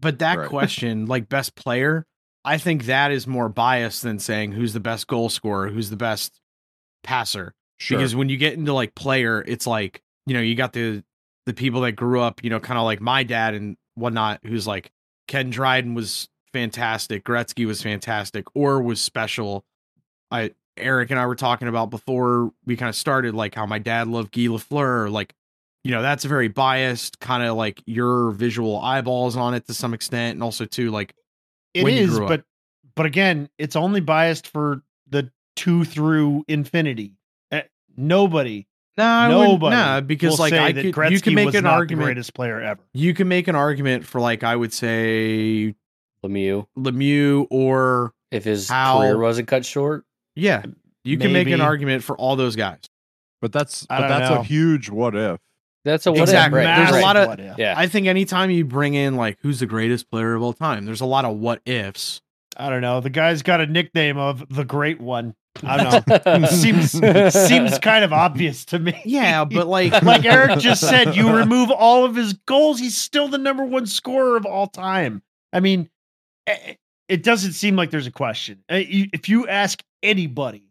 But 0.00 0.20
that 0.20 0.38
Right. 0.38 0.48
question, 0.48 1.06
like 1.06 1.28
best 1.28 1.54
player, 1.54 2.06
I 2.44 2.56
think 2.56 2.84
that 2.86 3.10
is 3.10 3.26
more 3.26 3.48
biased 3.48 4.02
than 4.02 4.18
saying 4.18 4.52
who's 4.52 4.72
the 4.72 4.80
best 4.80 5.06
goal 5.08 5.28
scorer, 5.28 5.68
who's 5.70 5.90
the 5.90 5.96
best 5.96 6.40
passer. 7.02 7.54
Sure. 7.78 7.98
Because 7.98 8.14
when 8.16 8.28
you 8.28 8.36
get 8.36 8.54
into 8.54 8.72
like 8.72 8.94
player, 8.94 9.44
it's 9.46 9.66
like, 9.66 10.02
you 10.26 10.34
know, 10.34 10.40
you 10.40 10.54
got 10.54 10.72
the 10.72 11.02
the 11.46 11.54
people 11.54 11.80
that 11.80 11.92
grew 11.92 12.20
up, 12.20 12.44
you 12.44 12.50
know, 12.50 12.60
kind 12.60 12.76
of 12.78 12.84
like 12.84 13.00
my 13.00 13.22
dad 13.22 13.54
and 13.54 13.76
whatnot, 13.94 14.38
who's 14.44 14.66
like 14.66 14.90
Ken 15.26 15.48
Dryden 15.48 15.94
was 15.94 16.28
fantastic, 16.52 17.24
Gretzky 17.24 17.66
was 17.66 17.82
fantastic, 17.82 18.44
or 18.54 18.82
was 18.82 19.00
special. 19.00 19.64
I 20.30 20.52
Eric 20.76 21.10
and 21.10 21.18
I 21.18 21.26
were 21.26 21.34
talking 21.34 21.66
about 21.68 21.90
before 21.90 22.52
we 22.64 22.76
kind 22.76 22.88
of 22.88 22.94
started, 22.96 23.34
like 23.34 23.54
how 23.54 23.66
my 23.66 23.78
dad 23.78 24.06
loved 24.08 24.32
Guy 24.32 24.42
Lafleur, 24.42 25.10
like 25.10 25.34
you 25.84 25.90
know 25.90 26.02
that's 26.02 26.24
a 26.24 26.28
very 26.28 26.48
biased 26.48 27.18
kind 27.20 27.42
of 27.42 27.56
like 27.56 27.82
your 27.86 28.30
visual 28.32 28.78
eyeballs 28.80 29.36
on 29.36 29.54
it 29.54 29.66
to 29.66 29.74
some 29.74 29.94
extent 29.94 30.34
and 30.34 30.42
also 30.42 30.64
too 30.64 30.90
like 30.90 31.14
It 31.74 31.84
When 31.84 31.94
you 31.94 32.02
is, 32.04 32.10
grew 32.10 32.24
up. 32.24 32.28
but 32.28 32.44
but 32.94 33.06
again, 33.06 33.48
it's 33.58 33.76
only 33.76 34.00
biased 34.00 34.46
for 34.48 34.82
the 35.08 35.30
two 35.56 35.84
through 35.84 36.44
infinity. 36.48 37.14
Eh, 37.52 37.62
nobody, 37.96 38.66
no 38.96 39.28
nobody, 39.28 39.76
nah, 39.76 40.00
because 40.00 40.32
will 40.32 40.38
like 40.38 40.50
say 40.50 40.58
I 40.64 40.72
could 40.72 40.94
Gretzky 40.94 41.10
you 41.12 41.20
can 41.20 41.34
make 41.34 41.46
was 41.46 41.54
an 41.54 41.64
not 41.64 41.70
the 41.70 41.76
argument 41.76 42.04
greatest 42.06 42.34
player 42.34 42.60
ever. 42.60 42.80
you 42.92 43.14
can 43.14 43.28
make 43.28 43.48
an 43.48 43.54
argument 43.56 44.04
for 44.04 44.20
like 44.20 44.42
I 44.44 44.54
would 44.56 44.72
say 44.72 45.74
Lemieux, 46.24 46.66
Lemieux 46.76 47.46
or 47.50 48.12
if 48.30 48.44
his 48.44 48.68
How- 48.68 48.98
career 48.98 49.18
wasn't 49.18 49.48
cut 49.48 49.64
short. 49.64 50.04
Yeah 50.38 50.62
you 51.04 51.16
can 51.18 51.32
make 51.32 51.46
an 51.46 51.52
Maybe. 51.52 51.62
argument 51.62 52.02
for 52.04 52.16
all 52.16 52.36
those 52.36 52.56
guys 52.56 52.80
but 53.40 53.52
that's 53.52 53.86
I 53.90 54.00
but 54.00 54.08
don't 54.08 54.18
that's 54.18 54.30
know. 54.30 54.40
a 54.40 54.44
huge 54.44 54.88
what 54.90 55.14
if. 55.14 55.38
That's 55.84 56.06
a 56.06 56.12
what 56.12 56.22
Exactly. 56.22 56.60
if, 56.60 56.66
right? 56.66 56.76
There's 56.76 56.90
a 56.90 56.92
right. 56.94 57.02
lot 57.02 57.16
of- 57.16 57.28
What 57.28 57.40
if. 57.40 57.56
yeah. 57.58 57.74
I 57.76 57.86
think 57.86 58.06
anytime 58.08 58.50
you 58.50 58.64
bring 58.64 58.94
in 58.94 59.14
like 59.16 59.38
who's 59.42 59.60
the 59.60 59.66
greatest 59.66 60.10
player 60.10 60.34
of 60.34 60.42
all 60.42 60.52
time 60.52 60.84
there's 60.86 61.00
a 61.00 61.06
lot 61.06 61.24
of 61.24 61.36
what 61.36 61.60
ifs 61.66 62.20
I 62.60 62.70
don't 62.70 62.80
know. 62.82 63.00
The 63.00 63.10
guy's 63.10 63.42
got 63.42 63.60
a 63.60 63.66
nickname 63.66 64.18
of 64.18 64.44
the 64.52 64.64
Great 64.64 65.00
One. 65.00 65.36
I 65.62 65.76
don't 66.02 66.26
know. 66.26 66.46
seems 66.48 66.90
seems 66.90 67.78
kind 67.78 68.04
of 68.04 68.12
obvious 68.12 68.64
to 68.66 68.80
me. 68.80 69.00
yeah 69.04 69.44
but 69.44 69.68
like 69.68 69.92
like 70.02 70.24
Eric 70.24 70.58
just 70.58 70.80
said, 70.80 71.14
you 71.14 71.30
remove 71.36 71.70
all 71.70 72.04
of 72.04 72.16
his 72.16 72.32
goals, 72.32 72.80
he's 72.80 72.96
still 72.96 73.28
the 73.28 73.38
number 73.38 73.64
one 73.64 73.86
scorer 73.86 74.36
of 74.36 74.44
all 74.44 74.66
time. 74.66 75.22
I 75.52 75.60
mean, 75.60 75.88
eh, 76.48 76.74
it 77.08 77.22
doesn't 77.22 77.52
seem 77.52 77.76
like 77.76 77.90
there's 77.90 78.06
a 78.06 78.10
question. 78.12 78.62
Eh, 78.68 78.84
If 79.12 79.28
you 79.28 79.46
ask 79.48 79.82
anybody, 80.02 80.64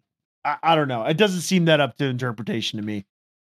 I, 0.45 0.57
I 0.63 0.75
don't 0.75 0.87
know. 0.87 1.03
It 1.03 1.17
doesn't 1.17 1.41
seem 1.41 1.65
that 1.65 1.79
up 1.79 1.97
to 1.97 2.05
interpretation 2.05 2.79
to 2.79 2.85
me. 2.85 3.05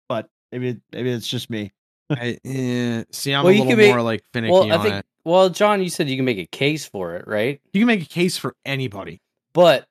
But 0.09 0.28
maybe 0.52 0.80
maybe 0.92 1.11
it's 1.11 1.28
just 1.28 1.50
me. 1.50 1.73
I, 2.11 2.38
eh, 2.44 3.04
see 3.12 3.32
I'm 3.32 3.44
Well, 3.44 3.52
a 3.52 3.56
you 3.56 3.61
little 3.62 3.70
can 3.73 3.78
make- 3.78 3.90
more 3.92 4.02
like 4.02 4.23
finicky 4.32 4.52
well, 4.52 4.70
I 4.73 4.76
on 4.76 4.82
think. 4.82 4.94
it 4.97 5.06
Well, 5.25 5.49
John, 5.50 5.82
you 5.82 5.88
said 5.88 6.09
you 6.09 6.16
can 6.16 6.25
make 6.25 6.38
a 6.38 6.47
case 6.47 6.85
for 6.87 7.14
it, 7.16 7.26
right? 7.28 7.61
you 7.73 7.80
can 7.80 7.87
make 7.87 8.02
a 8.02 8.06
case 8.06 8.37
for 8.37 8.56
anybody 8.64 9.20
But 9.52 9.87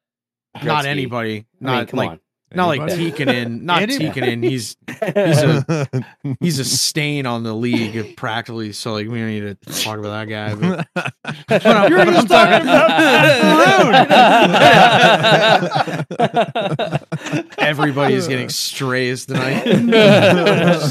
not 0.63 0.83
Gretzky- 0.83 0.87
anybody 0.87 1.31
I 1.31 1.35
mean, 1.35 1.45
not 1.75 1.87
come 1.87 1.97
like 1.97 2.09
on. 2.11 2.19
Not 2.55 2.67
like 2.67 2.81
Anybody? 2.81 3.11
Tikkanen 3.11 3.61
not 3.63 3.81
Tikkanen 3.83 4.43
he's 4.43 4.75
He's 4.87 5.41
a- 5.43 6.05
he's 6.39 6.59
a 6.59 6.65
stain 6.65 7.25
on 7.25 7.43
the 7.43 7.53
league 7.53 8.15
practically. 8.17 8.71
So 8.73 8.93
like 8.93 9.07
we 9.07 9.19
don't 9.19 9.27
need 9.27 9.57
to 9.61 9.83
talk 9.83 9.97
about 9.99 10.27
that 10.27 10.29
guy. 10.29 10.55
But 10.55 10.87
But 11.47 11.65
I'm- 11.65 11.91
You 11.91 11.97
were 11.97 12.05
but 12.05 12.13
just 12.13 12.27
talking 12.27 12.67
everybody's 17.57 18.27
getting 18.27 18.49
strays 18.49 19.25
tonight. 19.25 19.63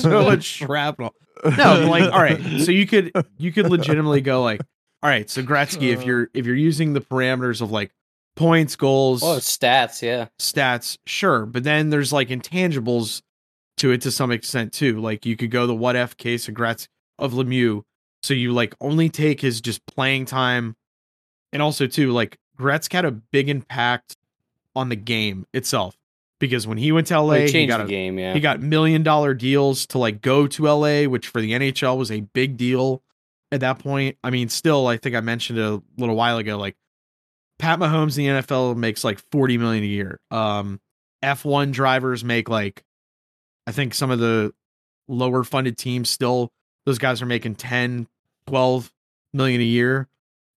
so 0.00 0.22
much 0.24 0.44
shrapnel. 0.44 1.14
No, 1.44 1.86
like 1.88 2.12
all 2.12 2.20
right. 2.20 2.40
So 2.62 2.72
you 2.72 2.86
could 2.86 3.12
you 3.38 3.52
could 3.52 3.68
legitimately 3.70 4.20
go 4.20 4.42
like, 4.42 4.60
all 5.02 5.10
right. 5.10 5.28
So 5.30 5.42
Gretzky, 5.42 5.92
if 5.92 6.00
uh. 6.00 6.04
you're 6.04 6.30
if 6.34 6.46
you're 6.46 6.56
using 6.56 6.92
the 6.92 7.00
parameters 7.00 7.60
of 7.62 7.70
like 7.70 7.92
points, 8.38 8.76
goals, 8.76 9.22
oh, 9.22 9.36
stats, 9.36 10.00
yeah. 10.00 10.28
stats, 10.38 10.96
sure. 11.06 11.44
But 11.44 11.64
then 11.64 11.90
there's 11.90 12.12
like 12.12 12.28
intangibles 12.28 13.20
to 13.78 13.90
it 13.90 14.00
to 14.02 14.10
some 14.10 14.30
extent 14.30 14.72
too. 14.72 15.00
Like 15.00 15.26
you 15.26 15.36
could 15.36 15.50
go 15.50 15.66
the 15.66 15.74
what 15.74 15.96
if 15.96 16.16
case 16.16 16.48
of 16.48 16.54
Gretz 16.54 16.88
of 17.18 17.32
Lemieux. 17.32 17.82
So 18.22 18.34
you 18.34 18.52
like 18.52 18.74
only 18.80 19.08
take 19.08 19.40
his 19.40 19.60
just 19.60 19.84
playing 19.86 20.24
time, 20.24 20.76
and 21.52 21.60
also 21.60 21.86
too 21.86 22.12
like 22.12 22.38
Gretzky 22.58 22.94
had 22.94 23.04
a 23.04 23.10
big 23.10 23.48
impact 23.48 24.16
on 24.74 24.88
the 24.88 24.96
game 24.96 25.46
itself 25.52 25.96
because 26.38 26.66
when 26.66 26.78
he 26.78 26.92
went 26.92 27.08
to 27.08 27.20
LA, 27.20 27.26
Well, 27.28 27.46
he 27.46 27.52
he 27.52 27.66
got 27.66 27.78
the 27.78 27.84
a, 27.84 27.88
game, 27.88 28.18
yeah. 28.18 28.34
he 28.34 28.40
got 28.40 28.60
million 28.60 29.02
dollar 29.02 29.34
deals 29.34 29.86
to 29.88 29.98
like 29.98 30.20
go 30.20 30.46
to 30.46 30.62
LA, 30.64 31.04
which 31.04 31.28
for 31.28 31.40
the 31.40 31.52
NHL 31.52 31.96
was 31.98 32.10
a 32.10 32.20
big 32.20 32.56
deal 32.56 33.02
at 33.50 33.60
that 33.60 33.78
point. 33.78 34.16
I 34.22 34.30
mean, 34.30 34.48
still, 34.48 34.86
I 34.86 34.96
think 34.96 35.16
I 35.16 35.20
mentioned 35.20 35.58
it 35.58 35.64
a 35.64 35.82
little 35.96 36.16
while 36.16 36.38
ago. 36.38 36.56
Like 36.58 36.76
Pat 37.58 37.78
Mahomes 37.78 38.18
in 38.18 38.36
the 38.36 38.42
NFL 38.42 38.76
makes 38.76 39.04
like 39.04 39.18
40 39.32 39.58
million 39.58 39.84
a 39.84 39.86
year. 39.86 40.20
Um, 40.30 40.80
F1 41.22 41.72
drivers 41.72 42.24
make 42.24 42.48
like, 42.48 42.84
I 43.66 43.72
think 43.72 43.94
some 43.94 44.10
of 44.10 44.18
the 44.18 44.52
lower 45.08 45.42
funded 45.44 45.76
teams 45.76 46.08
still, 46.08 46.50
those 46.86 46.98
guys 46.98 47.20
are 47.20 47.26
making 47.26 47.56
10, 47.56 48.06
12 48.46 48.92
million 49.32 49.60
a 49.60 49.64
year. 49.64 50.08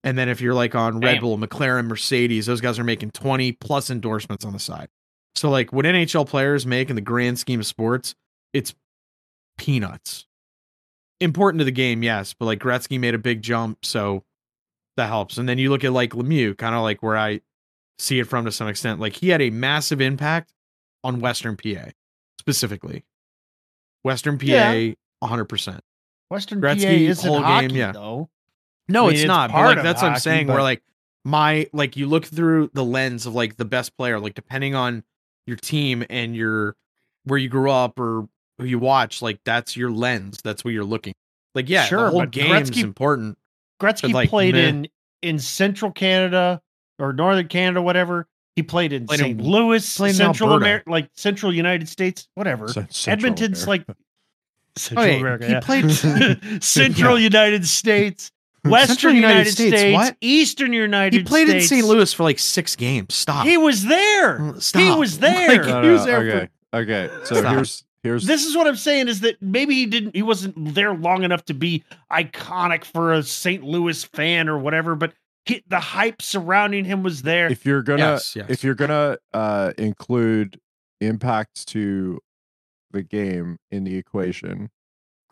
And 0.04 0.18
then 0.18 0.30
if 0.30 0.42
you're 0.42 0.54
like 0.54 0.76
on 0.76 1.00
Red 1.00 1.14
Damn. 1.14 1.22
Bull, 1.22 1.38
McLaren, 1.38 1.88
Mercedes, 1.88 2.46
those 2.46 2.62
guys 2.62 2.80
are 2.80 2.84
making 2.84 3.12
20 3.12 3.52
plus 3.54 3.90
endorsements 3.90 4.46
on 4.46 4.54
the 4.54 4.60
side. 4.60 4.90
So 5.36 5.50
like 5.50 5.72
what 5.72 5.86
NHL 5.86 6.28
players 6.28 6.66
make 6.66 6.90
in 6.90 6.96
the 6.96 7.02
grand 7.02 7.40
scheme 7.40 7.60
of 7.60 7.66
sports, 7.66 8.16
it's 8.54 8.74
peanuts. 9.58 10.26
Important 11.20 11.60
to 11.60 11.66
the 11.66 11.72
game, 11.72 12.02
yes, 12.02 12.34
but 12.34 12.46
like 12.46 12.60
Gretzky 12.60 13.00
made 13.00 13.14
a 13.14 13.20
big 13.20 13.44
jump, 13.44 13.86
so 13.86 14.24
that 15.02 15.08
helps. 15.08 15.38
And 15.38 15.48
then 15.50 15.58
you 15.58 15.70
look 15.70 15.84
at 15.84 15.92
like 15.94 16.12
Lemieux, 16.12 16.58
kind 16.58 16.76
of 16.76 16.82
like 16.84 17.02
where 17.04 17.18
I 17.18 17.42
see 18.00 18.20
it 18.20 18.26
from 18.28 18.46
to 18.46 18.52
some 18.52 18.68
extent. 18.68 19.00
Like 19.00 19.14
he 19.16 19.30
had 19.30 19.42
a 19.42 19.50
massive 19.50 20.02
impact 20.02 20.54
on 21.04 21.20
Western 21.20 21.58
PA 21.58 21.90
specifically. 22.40 23.04
Western 24.04 24.38
PA, 24.38 24.46
Yeah. 24.46 24.94
100%. 25.24 25.80
Western 26.30 26.62
Gretzky, 26.62 26.84
PA 26.86 27.10
isn't 27.12 27.28
whole 27.30 27.40
game, 27.40 27.46
hockey, 27.48 27.74
yeah. 27.76 27.92
though. 27.92 28.30
No, 28.88 29.04
I 29.04 29.06
mean, 29.08 29.14
it's 29.14 29.22
it's 29.22 29.28
not. 29.28 29.52
But 29.52 29.76
like 29.76 29.84
that's 29.84 30.02
what 30.02 30.08
I'm 30.08 30.14
hockey, 30.14 30.22
saying. 30.22 30.48
Where 30.48 30.58
but- 30.58 30.64
like 30.64 30.82
my 31.24 31.68
like 31.74 31.98
you 31.98 32.08
look 32.08 32.26
through 32.26 32.72
the 32.74 32.84
lens 32.84 33.26
of 33.26 33.36
like 33.36 33.58
the 33.58 33.66
best 33.66 33.96
player, 33.98 34.20
like 34.20 34.34
depending 34.34 34.74
on 34.74 35.04
your 35.46 35.58
team 35.58 36.04
and 36.10 36.36
your 36.36 36.76
where 37.26 37.38
you 37.38 37.50
grew 37.50 37.70
up 37.70 38.00
or 38.00 38.28
who 38.58 38.66
you 38.66 38.80
watch, 38.80 39.22
like 39.22 39.40
that's 39.46 39.76
your 39.78 39.92
lens. 39.92 40.40
That's 40.44 40.64
what 40.64 40.74
you're 40.74 40.84
looking. 40.86 41.14
Like 41.54 41.70
yeah, 41.70 41.84
Sure, 41.86 42.06
the 42.06 42.10
whole 42.12 42.26
game's 42.26 42.72
Gretzky- 42.72 42.84
important. 42.84 43.38
Gretzky 43.82 44.14
like, 44.14 44.30
played 44.30 44.56
meh. 44.56 44.68
in 44.68 44.88
in 45.22 45.40
central 45.40 45.92
Canada 45.92 46.62
or 47.00 47.14
northern 47.14 47.48
Canada, 47.48 47.82
whatever. 47.82 48.28
He 48.56 48.64
played 48.64 48.92
in 48.94 49.08
Played 49.08 49.20
St. 49.22 49.40
in- 49.40 49.46
Louis, 49.48 49.98
played 49.98 50.16
Central 50.16 50.54
America, 50.54 50.90
like 50.90 51.10
Central 51.16 51.54
United 51.54 51.88
States, 51.88 52.28
whatever. 52.36 52.68
Ce- 52.68 52.74
Central 52.90 53.12
Edmonton's 53.14 53.64
America. 53.64 53.86
like 53.88 53.98
Central 54.78 55.06
Wait, 55.08 55.20
America. 55.22 55.46
he 55.46 55.52
yeah. 55.54 55.60
played- 55.62 56.64
Central 56.64 57.18
United 57.20 57.66
States, 57.68 58.32
Western 58.66 59.16
United 59.16 59.34
United, 59.36 59.52
States, 59.54 59.78
States, 59.80 59.94
what? 59.96 60.18
Eastern 60.22 60.74
United 60.74 61.14
States. 61.16 61.28
He 61.30 61.32
played 61.32 61.48
States. 61.48 61.72
in 61.72 61.78
St. 61.78 61.88
Louis 61.88 62.14
for 62.14 62.24
like 62.24 62.40
six 62.40 62.76
games. 62.76 63.14
Stop. 63.16 63.46
He 63.48 63.58
was 63.58 63.86
there. 63.86 64.38
Mm, 64.40 64.80
He 64.80 64.92
was 65.00 65.20
there. 65.20 65.48
Like, 65.58 65.66
No, 65.68 65.82
he 65.84 65.90
was 65.90 66.06
there 66.06 66.20
okay. 66.20 66.50
Okay. 66.74 67.10
So 67.26 67.36
Stop. 67.36 67.54
here's 67.56 67.84
here's 68.04 68.26
This 68.26 68.46
is 68.46 68.56
what 68.56 68.68
I'm 68.68 68.76
saying 68.76 69.08
is 69.08 69.22
that 69.22 69.42
maybe 69.42 69.76
he 69.76 69.86
didn't 69.86 70.16
he 70.16 70.22
wasn't 70.24 70.74
there 70.76 70.94
long 70.94 71.24
enough 71.24 71.46
to 71.46 71.54
be 71.54 71.84
iconic 72.12 72.84
for 72.86 73.14
a 73.14 73.24
St. 73.24 73.64
Louis 73.64 74.04
fan 74.04 74.50
or 74.50 74.58
whatever, 74.58 74.96
but 74.96 75.14
he, 75.46 75.64
the 75.68 75.80
hype 75.80 76.22
surrounding 76.22 76.86
him 76.86 77.02
was 77.04 77.24
there. 77.24 77.48
if 77.52 77.66
you're 77.66 77.82
gonna 77.82 78.00
Yes, 78.04 78.36
yes. 78.36 78.46
if 78.50 78.64
you're 78.64 78.76
gonna 78.76 79.18
uh 79.34 79.74
include 79.78 80.60
impacts 81.00 81.66
to 81.66 82.20
the 82.92 83.02
game 83.04 83.58
in 83.72 83.84
the 83.84 83.96
equation, 83.96 84.70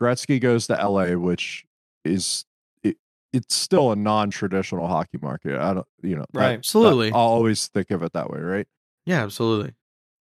Gretzky 0.01 0.39
goes 0.39 0.67
to 0.67 0.73
LA, 0.73 1.15
which 1.17 1.65
is 2.05 2.45
it, 2.83 2.97
it's 3.33 3.53
still 3.53 3.91
a 3.91 3.95
non-traditional 3.95 4.87
hockey 4.87 5.19
market. 5.21 5.59
I 5.59 5.73
don't 5.73 5.87
you 6.01 6.15
know 6.15 6.25
that- 6.33 6.39
Right. 6.39 6.53
Absolutely. 6.53 7.09
that- 7.09 7.15
I'll 7.15 7.21
always 7.27 7.67
think 7.67 7.91
of 7.91 8.01
it 8.03 8.13
that 8.13 8.29
way, 8.29 8.39
right? 8.39 8.67
yeah, 9.05 9.23
absolutely. 9.23 9.73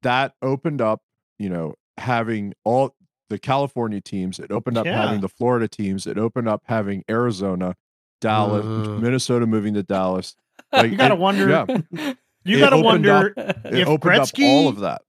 That 0.02 0.32
opened 0.42 0.80
up, 0.80 1.02
you 1.38 1.48
know, 1.50 1.74
having 1.98 2.54
all 2.64 2.94
the 3.28 3.38
California 3.38 4.00
teams, 4.00 4.38
it 4.38 4.50
opened 4.50 4.78
up 4.78 4.86
Yeah. 4.86 5.02
having 5.04 5.20
the 5.20 5.28
Florida 5.28 5.68
teams, 5.68 6.06
it 6.06 6.16
opened 6.18 6.48
up 6.48 6.62
having 6.66 7.04
Arizona, 7.10 7.74
Dallas, 8.20 8.64
Uh. 8.64 8.98
Minnesota 8.98 9.46
moving 9.46 9.74
to 9.74 9.82
Dallas. 9.82 10.34
Like, 10.72 10.90
you 10.90 10.96
got 10.98 11.08
to 11.08 11.14
it- 11.14 11.20
wonder 11.20 11.48
yeah, 11.48 11.66
you 12.44 12.56
It 12.56 12.60
got 12.60 12.70
to 12.70 12.78
wonder 12.78 13.32
it 13.36 13.56
If 13.64 13.88
opened 13.88 14.16
up 14.20 14.28
Gretzky- 14.28 14.44
all 14.44 14.68
of 14.68 14.80
that. 14.80 15.02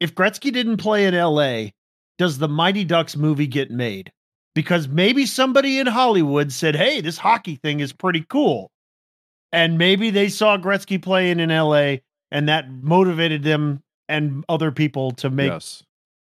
if 0.00 0.14
Gretzky 0.14 0.52
didn't 0.52 0.78
play 0.78 1.06
in 1.06 1.14
LA, 1.14 1.70
does 2.18 2.38
the 2.38 2.48
Mighty 2.48 2.82
Ducks 2.84 3.14
movie 3.16 3.46
get 3.46 3.70
made? 3.70 4.10
Because 4.54 4.88
maybe 4.88 5.26
somebody 5.26 5.78
in 5.78 5.86
Hollywood 5.86 6.50
said, 6.50 6.74
"Hey, 6.76 7.00
this 7.02 7.18
hockey 7.18 7.56
thing 7.56 7.80
is 7.80 7.92
pretty 7.92 8.24
cool." 8.28 8.70
And 9.52 9.76
maybe 9.78 10.10
they 10.10 10.28
saw 10.28 10.56
Gretzky 10.56 11.00
playing 11.00 11.40
in 11.40 11.50
LA 11.50 11.98
and 12.30 12.48
that 12.48 12.68
motivated 12.70 13.42
them 13.42 13.82
and 14.08 14.44
other 14.48 14.72
people 14.72 15.10
to 15.12 15.30
make 15.30 15.50
yes. 15.52 15.82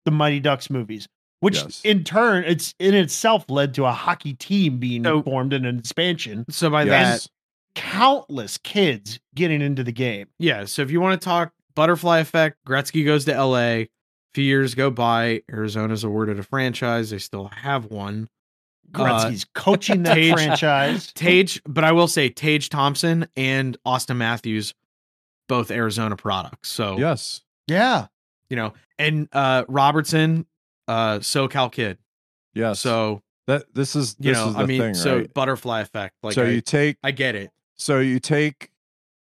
The 0.07 0.11
Mighty 0.13 0.41
Ducks 0.41 0.71
movies, 0.71 1.07
which 1.41 1.57
Yes. 1.57 1.83
in 1.85 2.03
turn, 2.05 2.45
it's 2.45 2.75
in 2.79 2.95
itself 2.95 3.45
led 3.51 3.75
to 3.75 3.85
a 3.85 3.93
hockey 3.93 4.33
team 4.33 4.79
being 4.79 5.05
So- 5.05 5.23
formed 5.23 5.53
and 5.53 5.67
an 5.67 5.79
expansion. 5.79 6.47
So 6.49 6.71
by 6.71 6.85
that, 6.87 7.27
Countless 7.75 8.57
kids 8.57 9.21
getting 9.35 9.61
into 9.61 9.85
the 9.85 9.93
game. 9.93 10.29
yeah. 10.39 10.65
So 10.65 10.81
if 10.81 10.91
you 10.91 10.99
want 11.01 11.21
to 11.21 11.25
talk 11.25 11.53
butterfly 11.75 12.21
effect, 12.21 12.57
Gretzky 12.67 13.05
goes 13.05 13.27
to 13.27 13.33
LA. 13.35 13.59
A 13.83 13.89
few 14.33 14.45
years 14.45 14.75
go 14.75 14.91
by. 14.91 15.43
Arizona's 15.53 16.03
awarded 16.03 16.39
a 16.39 16.43
franchise. 16.43 17.11
They 17.11 17.19
still 17.19 17.49
have 17.49 17.85
one. 17.87 18.29
Uh, 18.95 18.99
Gretzky's 19.01 19.45
coaching 19.55 20.05
that 20.05 20.15
Tage- 20.15 20.33
franchise. 20.33 21.13
Tage, 21.13 21.61
but 21.67 21.85
I 21.85 21.93
will 21.93 22.09
say 22.09 22.31
Tage 22.31 22.71
Thompson 22.71 23.27
and 23.37 23.77
Auston 23.87 24.17
Matthews, 24.17 24.73
both 25.49 25.71
Arizona 25.71 26.17
products. 26.17 26.71
So 26.71 26.97
Yes. 26.99 27.43
Yeah. 27.67 28.07
You 28.51 28.57
know, 28.57 28.75
and 28.99 29.29
uh 29.33 29.65
Robertson, 29.69 30.47
uh 30.89 31.19
SoCal 31.19 31.71
kid. 31.71 31.99
Yeah. 32.55 32.73
So 32.73 33.23
that 33.47 33.73
this 33.75 33.95
is 33.97 34.17
you 34.19 34.33
know, 34.33 34.49
is 34.49 34.55
the 34.55 34.61
I 34.61 34.67
mean, 34.67 34.81
thing, 34.81 34.95
so 34.95 35.19
right? 35.19 35.35
butterfly 35.35 35.81
effect. 35.81 36.15
Like 36.23 36.35
so 36.35 36.45
I, 36.45 36.49
you 36.49 36.61
take 36.61 36.97
I 37.03 37.11
get 37.11 37.35
it. 37.35 37.51
so 37.77 38.01
you 38.01 38.19
take 38.19 38.71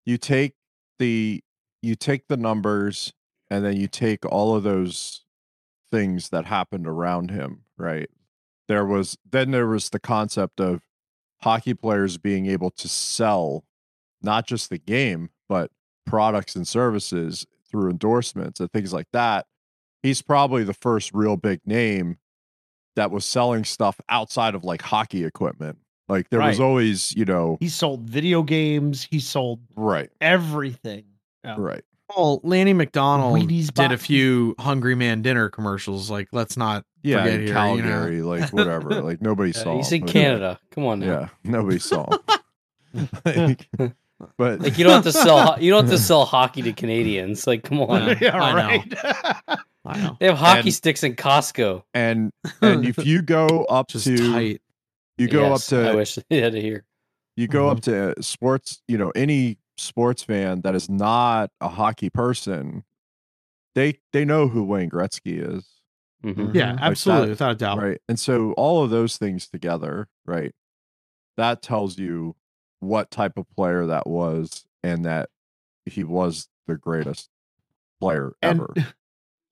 you 0.05 0.19
take 0.19 0.55
the 0.99 1.43
you 1.83 1.95
take 1.95 2.29
the 2.29 2.37
numbers 2.37 3.13
and 3.51 3.65
then 3.65 3.77
you 3.77 3.89
take 3.89 4.25
all 4.27 4.55
of 4.55 4.63
those 4.63 5.25
things 5.91 6.31
that 6.31 6.47
happened 6.47 6.87
around 6.87 7.31
him, 7.31 7.65
right? 7.77 8.09
There 8.69 8.85
was 8.85 9.19
then 9.31 9.51
there 9.51 9.67
was 9.67 9.91
the 9.91 10.01
concept 10.01 10.61
of 10.61 10.83
hockey 11.43 11.75
players 11.75 12.19
being 12.19 12.47
able 12.47 12.71
to 12.71 12.89
sell 12.89 13.65
not 14.23 14.47
just 14.47 14.71
the 14.71 14.79
game, 14.79 15.31
but 15.49 15.71
products 16.07 16.55
and 16.57 16.67
services 16.67 17.47
through 17.73 17.91
endorsements 17.91 18.61
and 18.61 18.71
things 18.71 18.93
like 18.93 19.07
that. 19.13 19.47
He's 20.05 20.23
probably 20.23 20.63
the 20.65 20.75
first 20.75 21.11
real 21.13 21.37
big 21.37 21.61
name 21.67 22.19
that 22.97 23.11
was 23.11 23.25
selling 23.25 23.65
stuff 23.65 24.01
outside 24.09 24.55
of 24.55 24.63
like 24.65 24.83
hockey 24.83 25.25
equipment. 25.25 25.79
Like 26.09 26.29
there 26.31 26.41
was 26.41 26.61
always, 26.61 27.15
you 27.17 27.25
know, 27.25 27.57
He 27.61 27.69
sold 27.69 28.03
video 28.03 28.43
games. 28.43 29.03
He 29.11 29.19
sold 29.19 29.61
right, 29.77 30.11
everything. 30.21 31.05
Yeah. 31.45 31.57
right. 31.59 31.83
Well, 32.15 32.41
Lanny 32.45 32.75
McDonald 32.75 33.35
Wheaties 33.39 33.73
did 33.73 33.91
a 33.91 33.97
few 33.97 34.55
Hungry 34.59 34.95
Man 34.95 35.23
dinner 35.23 35.49
commercials. 35.49 36.11
Like, 36.11 36.29
let's 36.33 36.59
not 36.59 36.85
Yeah, 37.03 37.23
forget 37.23 37.41
in 37.41 37.47
here, 37.47 37.49
you 37.49 37.55
know? 37.83 37.89
Calgary, 37.89 38.23
like 38.23 38.53
whatever. 38.53 38.91
Like 39.03 39.23
nobody 39.23 39.51
Uh, 39.51 39.59
saw. 39.59 39.77
he's 39.79 39.91
him. 39.91 40.03
in 40.03 40.09
Canada. 40.09 40.61
Come 40.73 40.85
on 40.85 41.01
now. 41.01 41.07
Yeah, 41.07 41.29
nobody 41.45 41.79
saw. 41.79 42.07
Like, 43.25 43.67
but 44.39 44.61
Like 44.61 44.79
you 44.79 44.85
don't 44.85 44.95
have 44.95 45.05
to 45.05 45.13
sell. 45.13 45.57
You 45.61 45.71
don't 45.71 45.85
have 45.85 45.93
to 45.93 45.99
sell 46.03 46.25
hockey 46.25 46.63
to 46.63 46.73
Canadians. 46.73 47.47
Like, 47.47 47.63
come 47.65 47.81
on. 47.81 48.09
Yeah. 48.09 48.19
yeah, 48.21 48.41
I 48.43 48.77
know. 48.77 49.57
I 49.85 49.99
know. 50.01 50.17
They 50.21 50.27
have 50.27 50.39
hockey 50.39 50.61
And- 50.69 50.75
sticks 50.75 51.03
in 51.03 51.15
Costco. 51.17 51.83
and 51.95 52.33
and 52.61 52.85
if 52.87 53.05
you 53.05 53.23
go 53.23 53.65
up 53.69 53.89
Just 53.89 54.07
to 54.07 54.17
tight. 54.33 54.63
you 55.19 55.29
go 55.29 55.43
Yes, 55.51 55.73
up 55.73 55.79
I 55.87 55.91
to 55.91 55.97
wish 55.97 56.19
they 56.31 56.41
had 56.41 56.55
it 56.55 56.63
here. 56.63 56.85
you 57.37 57.49
go 57.49 57.69
up 57.69 57.81
to 57.83 58.15
sports, 58.23 58.81
you 58.89 58.97
know, 58.99 59.11
any 59.17 59.59
sports 59.77 60.23
fan 60.23 60.61
that 60.61 60.75
is 60.77 60.89
not 60.89 61.51
a 61.61 61.69
hockey 61.69 62.11
person, 62.11 62.85
they 63.75 63.99
they 64.13 64.25
know 64.25 64.47
who 64.49 64.63
Wayne 64.65 64.89
Gretzky 64.91 65.57
is. 65.57 65.65
Mhm. 66.25 66.55
Yeah. 66.55 66.73
Like 66.75 66.81
absolutely, 66.83 67.25
that- 67.27 67.31
without 67.31 67.51
a 67.53 67.55
doubt. 67.57 67.79
Right. 67.79 67.99
And 68.09 68.21
so 68.21 68.53
all 68.53 68.85
of 68.85 68.91
those 68.91 69.17
things 69.17 69.49
together, 69.49 70.07
right? 70.25 70.53
That 71.37 71.63
tells 71.63 71.99
you 71.99 72.37
what 72.83 73.11
type 73.11 73.37
of 73.37 73.49
player 73.57 73.87
that 73.87 74.07
was 74.07 74.65
and 74.83 75.05
that 75.05 75.31
he 75.87 76.05
was 76.05 76.49
the 76.67 76.77
greatest 76.77 77.29
player 78.01 78.35
And 78.43 78.61
ever. 78.61 78.75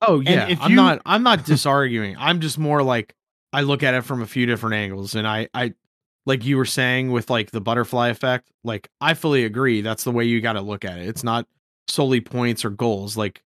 Oh 0.02 0.20
yeah, 0.20 0.48
if 0.48 0.62
I'm 0.62 0.70
you- 0.70 0.76
not. 0.76 1.02
I'm 1.04 1.22
not 1.22 1.40
disarguing. 1.44 2.16
I'm 2.18 2.40
just 2.40 2.58
more 2.58 2.82
like 2.82 3.14
I 3.52 3.60
look 3.60 3.82
at 3.82 3.92
it 3.92 4.02
from 4.02 4.22
a 4.22 4.26
few 4.26 4.46
different 4.46 4.76
angles, 4.76 5.14
and 5.14 5.28
I, 5.28 5.48
I, 5.52 5.74
like 6.24 6.42
you 6.46 6.56
were 6.56 6.64
saying 6.64 7.10
with 7.12 7.28
like 7.28 7.50
the 7.50 7.60
butterfly 7.60 8.08
effect. 8.08 8.48
Like 8.64 8.88
I 9.02 9.12
fully 9.12 9.44
agree. 9.44 9.82
That's 9.82 10.04
the 10.04 10.10
way 10.10 10.24
you 10.24 10.40
got 10.40 10.54
to 10.54 10.62
look 10.62 10.86
at 10.86 10.96
it. 10.98 11.06
It's 11.06 11.22
not 11.22 11.46
solely 11.86 12.22
points 12.22 12.64
or 12.64 12.70
goals. 12.70 13.14
Like 13.18 13.42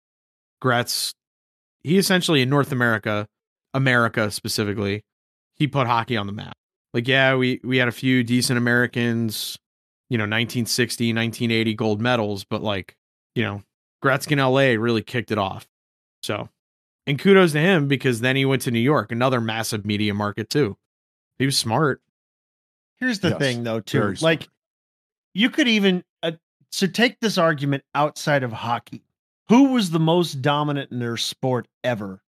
Gretz, 0.59 1.13
he 1.81 1.99
essentially 1.99 2.41
in 2.41 2.49
North 2.49 2.71
America, 2.71 3.27
America 3.75 4.31
specifically, 4.31 5.03
he 5.53 5.67
put 5.67 5.85
hockey 5.85 6.17
on 6.17 6.25
the 6.25 6.33
map. 6.33 6.57
Like 6.95 7.07
yeah, 7.07 7.35
we 7.35 7.61
we 7.63 7.77
had 7.77 7.87
a 7.87 7.91
few 7.91 8.23
decent 8.23 8.57
Americans, 8.57 9.59
you 10.09 10.17
know, 10.17 10.23
1960, 10.23 11.13
1980 11.13 11.73
gold 11.75 12.01
medals, 12.01 12.43
but 12.43 12.61
like 12.63 12.95
you 13.35 13.43
know, 13.43 13.61
Gretzky 14.03 14.31
in 14.33 14.39
LA 14.39 14.81
really 14.81 15.01
kicked 15.01 15.31
it 15.31 15.37
off. 15.37 15.67
So, 16.23 16.49
and 17.07 17.17
kudos 17.19 17.51
to 17.53 17.59
him 17.59 17.87
because 17.87 18.19
then 18.21 18.35
he 18.35 18.45
went 18.45 18.63
to 18.63 18.71
New 18.71 18.79
York, 18.79 19.11
another 19.11 19.39
massive 19.39 19.85
media 19.85 20.13
market 20.13 20.49
too. 20.49 20.77
He 21.37 21.45
was 21.45 21.57
smart. 21.57 22.01
Here's 22.97 23.19
the 23.19 23.29
Yes, 23.29 23.37
thing, 23.37 23.63
though, 23.63 23.79
too. 23.79 24.01
Like, 24.19 24.43
smart. 24.43 24.47
you 25.33 25.49
could 25.49 25.67
even 25.69 26.03
uh, 26.21 26.33
so 26.71 26.85
take 26.87 27.19
this 27.21 27.37
argument 27.37 27.83
outside 27.95 28.43
of 28.43 28.51
hockey. 28.51 29.03
Who 29.47 29.71
was 29.71 29.91
the 29.91 29.99
most 29.99 30.41
dominant 30.41 30.91
in 30.91 30.99
their 30.99 31.17
sport 31.17 31.67
ever? 31.83 32.21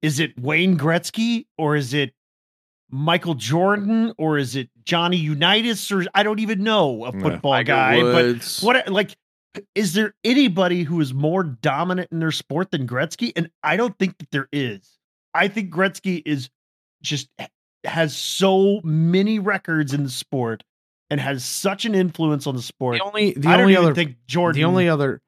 Is 0.00 0.18
it 0.18 0.38
Wayne 0.38 0.78
Gretzky 0.78 1.46
or 1.58 1.76
is 1.76 1.92
it 1.92 2.14
Michael 2.90 3.34
Jordan 3.34 4.14
or 4.18 4.38
is 4.38 4.56
it 4.56 4.70
Johnny 4.84 5.16
Unitas 5.16 5.90
or 5.92 6.04
I 6.14 6.22
don't 6.22 6.38
even 6.38 6.62
know 6.62 7.04
a 7.04 7.12
football 7.12 7.62
guy, 7.62 8.02
Woods. 8.02 8.60
but 8.60 8.66
what 8.66 8.88
like 8.88 9.16
is 9.74 9.92
there 9.94 10.14
anybody 10.24 10.82
who 10.84 11.00
is 11.00 11.12
more 11.12 11.42
dominant 11.42 12.08
in 12.12 12.20
their 12.20 12.30
sport 12.32 12.70
than 12.70 12.86
Gretzky? 12.86 13.32
And 13.36 13.50
I 13.62 13.76
don't 13.76 13.98
think 13.98 14.18
that 14.18 14.30
there 14.30 14.48
is. 14.52 14.98
I 15.34 15.48
think 15.48 15.72
Gretzky 15.72 16.22
is 16.24 16.48
just 17.02 17.28
has 17.84 18.16
so 18.16 18.80
many 18.82 19.38
records 19.38 19.92
in 19.94 20.04
the 20.04 20.10
sport 20.10 20.64
and 21.10 21.20
has 21.20 21.44
such 21.44 21.84
an 21.84 21.94
influence 21.94 22.46
on 22.46 22.56
the 22.56 22.62
sport. 22.62 22.98
The 22.98 23.04
only 23.04 23.32
the 23.32 23.48
I 23.48 23.52
don't 23.52 23.62
only 23.62 23.72
even 23.74 23.84
other 23.84 23.94
think 23.94 24.16
Jordan. 24.26 24.60
the 24.60 24.64
only 24.64 24.88
other 24.88 25.20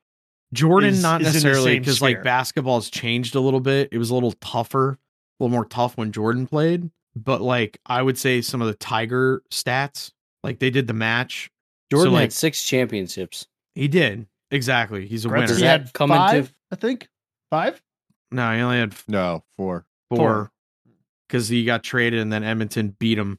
Jordan 0.53 0.91
is- 0.91 1.03
not 1.03 1.21
is 1.21 1.29
necessarily 1.29 1.79
because 1.79 2.03
like 2.03 2.23
basketball's 2.23 2.91
changed 2.91 3.35
a 3.35 3.41
little 3.41 3.61
bit. 3.61 3.89
It 3.93 3.99
was 3.99 4.11
a 4.11 4.15
little 4.15 4.33
tougher, 4.33 4.91
a 4.91 5.45
little 5.45 5.53
more 5.53 5.65
tough 5.65 5.97
when 5.97 6.13
Jordan 6.13 6.47
played. 6.47 6.91
But 7.17 7.41
like 7.41 7.79
I 7.87 8.03
would 8.03 8.19
say 8.19 8.41
some 8.41 8.63
of 8.63 8.69
the 8.69 8.75
Tiger 8.75 9.43
stats, 9.51 10.13
like 10.45 10.59
they 10.59 10.71
did 10.71 10.87
the 10.87 10.95
match. 10.95 11.51
Jordan 11.91 12.13
so, 12.13 12.15
like 12.15 12.21
had 12.23 12.33
six 12.33 12.65
championships. 12.65 13.47
he 13.75 13.89
did 13.89 14.27
exactly. 14.51 15.07
He's 15.07 15.25
a 15.25 15.29
Gretzky 15.29 15.33
winner. 15.33 15.47
Does 15.49 15.61
that 15.61 15.81
had 15.81 15.93
come 15.93 16.11
five, 16.11 16.37
into- 16.37 16.55
I 16.71 16.77
think 16.77 17.09
five. 17.51 17.83
No, 18.31 18.55
he 18.55 18.61
only 18.61 18.79
had 18.79 18.95
no, 19.09 19.43
four. 19.57 19.87
four 20.09 20.19
Four. 20.19 20.53
because 21.29 21.49
he 21.49 21.65
got 21.65 21.83
traded 21.83 22.21
and 22.21 22.33
then 22.33 22.45
Edmonton 22.45 22.95
beat 23.01 23.19
him 23.19 23.39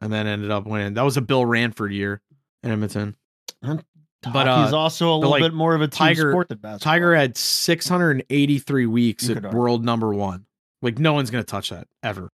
and 0.00 0.12
then 0.12 0.28
ended 0.28 0.52
up 0.52 0.64
winning. 0.64 0.94
That 0.94 1.02
was 1.02 1.16
a 1.16 1.20
Bill 1.20 1.44
Ranford 1.44 1.92
year 1.92 2.22
in 2.62 2.70
Edmonton. 2.70 3.16
But, 3.60 4.64
he's 4.64 4.72
uh, 4.72 4.78
also 4.78 5.12
a 5.12 5.16
little 5.16 5.30
like, 5.30 5.42
bit 5.42 5.54
more 5.54 5.74
of 5.74 5.80
a 5.80 5.88
team 5.88 6.08
Tiger- 6.08 6.30
sport 6.32 6.48
than 6.48 6.58
basketball. 6.58 6.92
Tiger 6.92 7.14
had 7.16 7.36
683 7.36 8.86
weeks 8.86 9.28
You 9.28 9.36
at 9.36 9.52
world 9.52 9.84
number 9.84 10.14
one. 10.14 10.46
Like 10.82 10.98
no 11.00 11.12
one's 11.12 11.30
gonna 11.30 11.42
touch 11.42 11.70
that 11.70 11.88
ever 12.04 12.30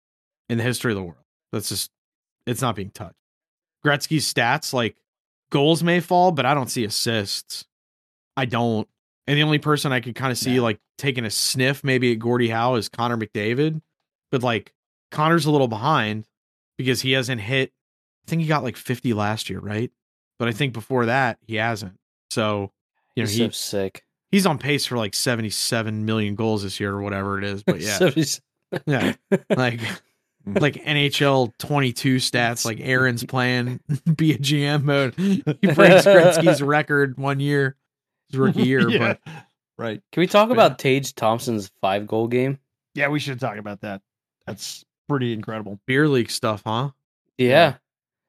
in 0.51 0.59
the 0.59 0.65
history 0.65 0.93
of 0.93 0.97
the 0.97 1.03
world. 1.03 1.17
That's 1.53 1.69
just 1.71 1.91
it's 2.47 2.61
not 2.61 2.77
being 2.77 2.91
touched. 2.91 3.17
Gretzky's 3.85 4.31
stats, 4.33 4.73
like 4.75 4.97
goals 5.51 5.83
may 5.83 6.01
fall, 6.01 6.33
but 6.33 6.45
I 6.47 6.55
don't 6.55 6.69
see 6.71 6.85
assists. 6.85 7.65
I 8.37 8.45
don't. 8.45 8.87
And 9.27 9.39
the 9.39 9.43
only 9.43 9.59
person 9.59 9.93
I 9.93 10.01
could 10.01 10.15
kind 10.15 10.33
of 10.33 10.39
see 10.39 10.57
Nah. 10.57 10.63
like 10.65 10.81
taking 10.99 11.25
a 11.25 11.31
sniff 11.31 11.83
maybe 11.85 12.13
at 12.13 12.19
Gordie 12.19 12.49
Howe 12.49 12.75
is 12.75 12.89
Connor 12.89 13.17
McDavid. 13.17 13.81
But 14.31 14.43
like 14.43 14.75
Connor's 15.11 15.47
a 15.47 15.51
little 15.51 15.69
behind 15.69 16.27
because 16.77 17.01
he 17.03 17.13
hasn't 17.13 17.41
hit 17.41 17.73
I 18.27 18.31
think 18.31 18.43
he 18.43 18.49
got 18.49 18.63
like 18.63 18.77
50 18.77 19.13
last 19.15 19.49
year, 19.51 19.59
right? 19.61 19.91
But 20.39 20.49
I 20.49 20.53
think 20.53 20.73
before 20.73 21.07
that 21.07 21.39
he 21.47 21.57
hasn't. 21.57 21.99
So 22.31 22.73
you 23.17 23.23
know, 23.25 23.29
He's 23.29 23.37
he, 23.39 23.45
so 23.47 23.51
sick. 23.51 24.05
he's 24.31 24.47
on 24.47 24.59
pace 24.59 24.87
for 24.87 24.97
like 24.97 25.15
77 25.15 26.05
million 26.05 26.35
goals 26.37 26.63
this 26.63 26.79
year 26.81 26.93
or 26.93 27.03
whatever 27.03 27.39
it 27.39 27.45
is. 27.45 27.63
But 27.63 27.81
yeah, 27.81 28.11
yeah, 28.87 29.15
like 29.57 29.81
like 30.47 30.75
NHL 30.75 31.53
22 31.59 32.17
stats, 32.17 32.65
like 32.65 32.81
Aaron's 32.81 33.25
playing 33.25 33.81
be 34.17 34.33
a 34.33 34.39
GM 34.39 34.83
mode. 34.85 35.15
He 35.17 35.43
breaks 35.43 36.07
Gretzky's 36.07 36.63
record 36.63 37.19
one 37.19 37.41
year, 37.41 37.77
his 38.31 38.39
rookie 38.39 38.63
year. 38.63 38.89
Yeah. 38.91 38.99
But 38.99 39.21
right. 39.79 40.03
Can 40.13 40.21
we 40.21 40.27
talk 40.27 40.49
But 40.49 40.55
about 40.55 40.79
Tage 40.79 41.15
Thompson's 41.15 41.71
five 41.81 42.07
goal 42.07 42.27
game? 42.29 42.59
Yeah, 42.95 43.09
we 43.09 43.21
should 43.21 43.39
talk 43.41 43.57
about 43.59 43.81
that. 43.83 44.03
That's 44.47 44.85
pretty 45.09 45.33
incredible. 45.33 45.79
beer 45.87 46.09
league 46.09 46.31
stuff, 46.31 46.63
huh? 46.67 46.91
Yeah. 47.39 47.75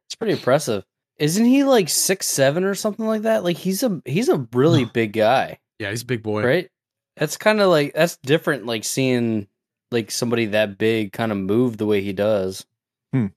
It's 0.08 0.16
pretty 0.16 0.34
impressive. 0.34 0.84
Isn't 1.18 1.46
he 1.46 1.64
like 1.64 1.88
six 1.90 2.28
seven 2.28 2.64
or 2.64 2.74
something 2.76 3.06
like 3.06 3.24
that? 3.24 3.44
Like 3.44 3.58
he's 3.58 3.84
a 3.84 4.02
he's 4.06 4.28
a 4.30 4.48
really 4.54 4.86
big 4.94 5.14
guy, 5.14 5.60
Yeah, 5.80 5.90
he's 5.92 6.02
a 6.04 6.06
big 6.06 6.24
boy. 6.24 6.44
right? 6.44 6.70
That's 7.18 7.38
kind 7.38 7.60
of 7.62 7.70
like 7.70 7.94
that's 7.94 8.18
different. 8.18 8.66
Like 8.66 8.84
seeing 8.84 9.48
like 9.92 10.12
somebody 10.12 10.46
that 10.48 10.78
big 10.78 11.12
kind 11.12 11.32
of 11.32 11.38
move 11.38 11.78
the 11.78 11.86
way 11.86 12.02
he 12.02 12.14
does. 12.14 12.66
Hmm. 13.14 13.28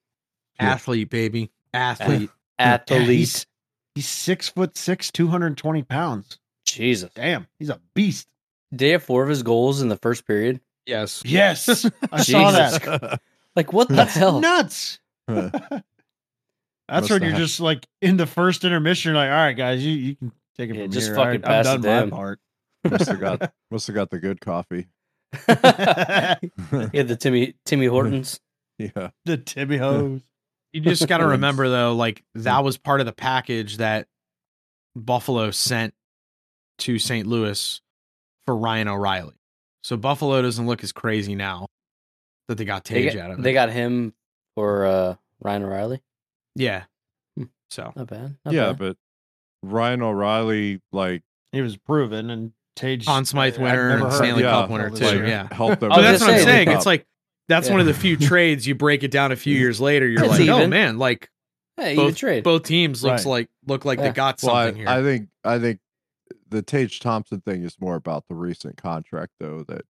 Athlete, 0.59 1.11
baby, 1.11 1.51
athlete. 1.73 2.31
Yeah, 2.59 2.75
Athlete, 2.75 3.09
he's, 3.09 3.47
he's 3.95 4.07
six 4.09 4.49
foot 4.49 4.77
six, 4.77 5.11
two 5.11 5.27
hundred 5.29 5.49
and 5.49 5.59
twenty 5.59 5.83
pounds. 5.83 6.39
Jesus. 6.65 7.11
Damn, 7.15 7.47
he's 7.59 7.71
a 7.71 7.81
beast. 7.95 8.29
Did 8.75 8.85
he 8.87 8.91
have 8.93 9.03
four 9.03 9.23
of 9.23 9.29
his 9.29 9.43
goals 9.43 9.83
in 9.83 9.89
the 9.89 9.97
first 9.97 10.27
period? 10.27 10.61
yes. 10.87 11.23
Yes, 11.25 11.85
I 12.13 12.23
saw 12.23 12.51
that. 12.53 13.21
Like 13.57 13.73
what 13.73 13.89
the 13.89 13.95
That's 13.95 14.15
hell? 14.15 14.41
nuts. 14.41 14.99
That's 15.29 15.49
Must 16.91 17.11
when 17.11 17.23
have 17.23 17.31
you're 17.31 17.39
just 17.39 17.61
like 17.61 17.87
in 18.03 18.17
the 18.17 18.27
first 18.27 18.65
intermission, 18.65 19.11
you're 19.11 19.17
like, 19.17 19.31
all 19.31 19.37
right, 19.37 19.53
guys, 19.55 19.85
you, 19.85 19.93
you 19.93 20.17
can 20.17 20.33
take 20.57 20.71
it 20.71 20.77
Yeah, 20.77 20.83
from 20.85 20.93
just 20.93 21.07
here. 21.09 21.15
fucking 21.17 21.45
All 21.45 21.51
right, 21.51 21.65
pass 21.65 21.67
I'm 21.67 21.81
done 21.81 22.05
to 22.05 22.11
my 22.11 22.17
part. 22.17 22.41
must 22.91 23.07
have 23.09 23.21
got 23.21 23.53
must 23.71 23.87
have 23.87 23.95
got 23.97 24.11
the 24.11 24.19
good 24.19 24.41
coffee. 24.41 24.87
The 25.47 26.89
He 26.93 26.99
had 26.99 27.09
the 27.09 27.17
Timmy 27.17 27.55
Timmy 27.65 27.87
Hortons. 27.87 28.41
Yeah. 28.77 29.11
The 29.25 29.37
Timmy 29.37 29.77
Hoes. 29.77 30.21
You 30.73 30.81
just 30.81 31.07
got 31.09 31.19
to 31.19 31.27
remember 31.29 31.69
though, 31.69 31.95
like 31.95 32.25
that 32.35 32.65
was 32.65 32.77
part 32.77 32.99
of 32.99 33.07
the 33.07 33.13
package 33.13 33.77
that 33.77 34.09
Buffalo 34.97 35.53
sent 35.53 35.95
to 36.79 36.99
St. 36.99 37.25
Louis 37.25 37.81
for 38.47 38.57
Ryan 38.57 38.89
O'Reilly. 38.89 39.37
So 39.85 39.97
Buffalo 39.97 40.43
doesn't 40.43 40.67
look 40.67 40.83
as 40.83 40.91
crazy 40.91 41.37
now 41.37 41.69
that 42.49 42.57
they 42.59 42.65
got 42.65 42.83
They 42.85 43.05
Tage 43.05 43.15
got, 43.15 43.25
out 43.27 43.31
of 43.31 43.39
it. 43.39 43.43
they 43.43 43.53
got 43.53 43.71
him 43.71 44.13
for 44.57 44.85
uh, 44.87 45.15
Ryan 45.41 45.63
O'Reilly. 45.63 46.03
yeah. 46.57 46.85
Hmm. 47.39 47.45
So 47.71 47.93
Not 47.95 48.09
bad. 48.09 48.37
not 48.45 48.55
yeah, 48.55 48.73
bad. 48.73 48.79
but 48.79 48.97
Ryan 49.63 50.03
O'Reilly 50.03 50.81
like 50.91 51.23
He 51.53 51.61
was 51.63 51.77
proven, 51.77 52.29
and 52.31 52.53
Tage 52.77 53.07
Conn 53.07 53.25
Smythe 53.25 53.59
winner 53.59 53.91
and 53.91 54.13
Stanley 54.13 54.45
of 54.45 54.51
Cup 54.51 54.71
winner 54.71 54.91
too. 54.91 55.05
like. 55.05 55.19
Yeah. 55.21 55.49
helped 55.53 55.81
them. 55.81 55.93
Oh, 55.93 56.03
that's 56.03 56.21
what 56.21 56.31
I'm 56.31 56.39
say, 56.39 56.45
saying. 56.45 56.71
It's 56.71 56.87
like 56.87 57.07
that's 57.49 57.69
one 57.71 57.81
of 57.81 57.87
the 57.87 57.95
few 57.95 58.17
trades 58.31 58.67
you 58.67 58.75
break 58.75 59.03
it 59.03 59.11
down 59.11 59.31
a 59.33 59.37
few 59.37 59.57
years 59.57 59.81
later. 59.81 60.07
You're 60.09 60.25
It's 60.25 60.39
like, 60.39 60.49
oh 60.49 60.67
man, 60.67 60.99
like 60.99 61.31
hey, 61.77 61.95
both 61.97 62.17
trade. 62.17 62.43
both 62.45 62.63
teams 62.65 63.03
looks 63.05 63.25
Right. 63.25 63.31
like 63.31 63.51
look 63.67 63.85
like 63.85 63.99
Yeah. 63.99 64.09
they 64.09 64.13
got 64.13 64.41
well, 64.43 64.55
I, 64.55 64.65
something 64.67 64.81
here. 64.81 64.89
I 64.89 65.03
think 65.03 65.29
I 65.45 65.59
think 65.59 65.81
the 66.49 66.63
Tage 66.63 67.01
Thompson 67.01 67.41
thing 67.41 67.63
is 67.65 67.81
more 67.81 67.97
about 67.97 68.27
the 68.29 68.35
recent 68.35 68.77
contract 68.77 69.33
though 69.41 69.65
that 69.69 69.83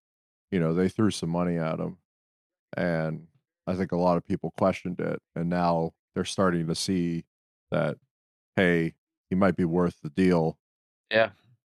you 0.50 0.58
know 0.60 0.74
they 0.74 0.88
threw 0.88 1.10
some 1.10 1.30
money 1.30 1.56
at 1.58 1.78
him 1.78 1.98
and 2.76 3.26
I 3.66 3.74
think 3.74 3.92
a 3.92 3.96
lot 3.96 4.16
of 4.16 4.26
people 4.26 4.52
questioned 4.58 5.00
it 5.00 5.20
and 5.36 5.48
now 5.48 5.92
they're 6.14 6.24
starting 6.24 6.66
to 6.68 6.74
see 6.74 7.24
that 7.70 7.96
hey 8.56 8.94
he 9.30 9.36
might 9.36 9.56
be 9.56 9.64
worth 9.64 9.96
the 10.02 10.10
deal 10.10 10.58
Yeah. 11.10 11.30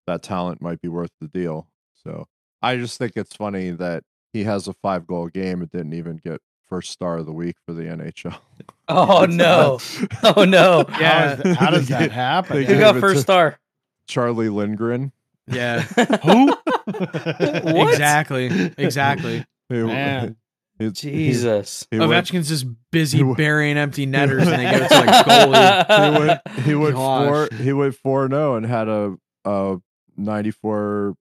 That 0.07 0.23
talent 0.23 0.61
might 0.63 0.81
be 0.81 0.89
worth 0.89 1.11
the 1.21 1.29
deal 1.29 1.67
so 2.05 2.27
I 2.63 2.77
just 2.77 2.99
think 2.99 3.13
it's 3.17 3.35
funny 3.37 3.71
that 3.71 4.03
he 4.33 4.45
has 4.45 4.69
a 4.69 4.73
five 4.75 5.07
goal 5.07 5.29
game 5.29 5.61
and 5.63 5.71
didn't 5.71 5.95
even 5.95 6.17
get 6.23 6.41
first 6.69 6.91
star 6.93 7.19
of 7.19 7.27
the 7.27 7.33
week 7.33 7.57
for 7.67 7.73
the 7.73 7.83
NHL 7.85 8.39
oh, 8.89 9.23
oh 9.23 9.27
no! 9.27 9.79
Oh 10.23 10.45
no! 10.49 10.85
Yeah. 11.01 11.33
is 11.33 11.39
that- 11.43 11.57
how 11.57 11.71
does 11.71 11.89
They 11.89 11.95
that 11.99 12.13
happen? 12.13 12.57
they 12.59 12.65
Who 12.75 12.79
got 12.81 12.97
first 13.01 13.23
star? 13.23 13.59
Charlie 14.07 14.49
Lindgren 14.49 15.13
yeah. 15.47 15.81
Who? 15.81 16.47
What? 16.87 17.89
Exactly. 17.93 18.73
Exactly. 18.79 19.45
He- 19.69 19.75
Man. 19.83 20.37
he- 20.79 20.85
he- 20.87 20.91
Jesus. 20.93 21.87
he 21.91 21.99
oh, 21.99 22.09
went- 22.09 22.25
Ovechkin's 22.27 22.49
just 22.49 22.67
busy 22.91 23.19
he 23.19 23.25
went- 23.25 23.37
burying 23.37 23.77
empty 23.77 24.07
netters 24.07 24.47
and 24.47 24.59
they 24.61 24.71
give 24.71 24.83
it 24.83 24.89
to 24.89 25.01
like 25.01 25.27
goalie. 25.27 26.13
he 26.13 26.19
went 26.19 26.41
he 26.67 26.75
went 26.75 26.95
four 26.97 27.49
Gosh. 27.49 27.59
he 27.61 27.73
went 27.73 27.95
four 27.97 28.29
zero 28.29 28.53
oh 28.53 28.57
and 28.57 28.67
had 28.67 28.89
a 28.89 29.17
a 29.45 29.77
ninety 30.21 30.51
four 30.51 31.15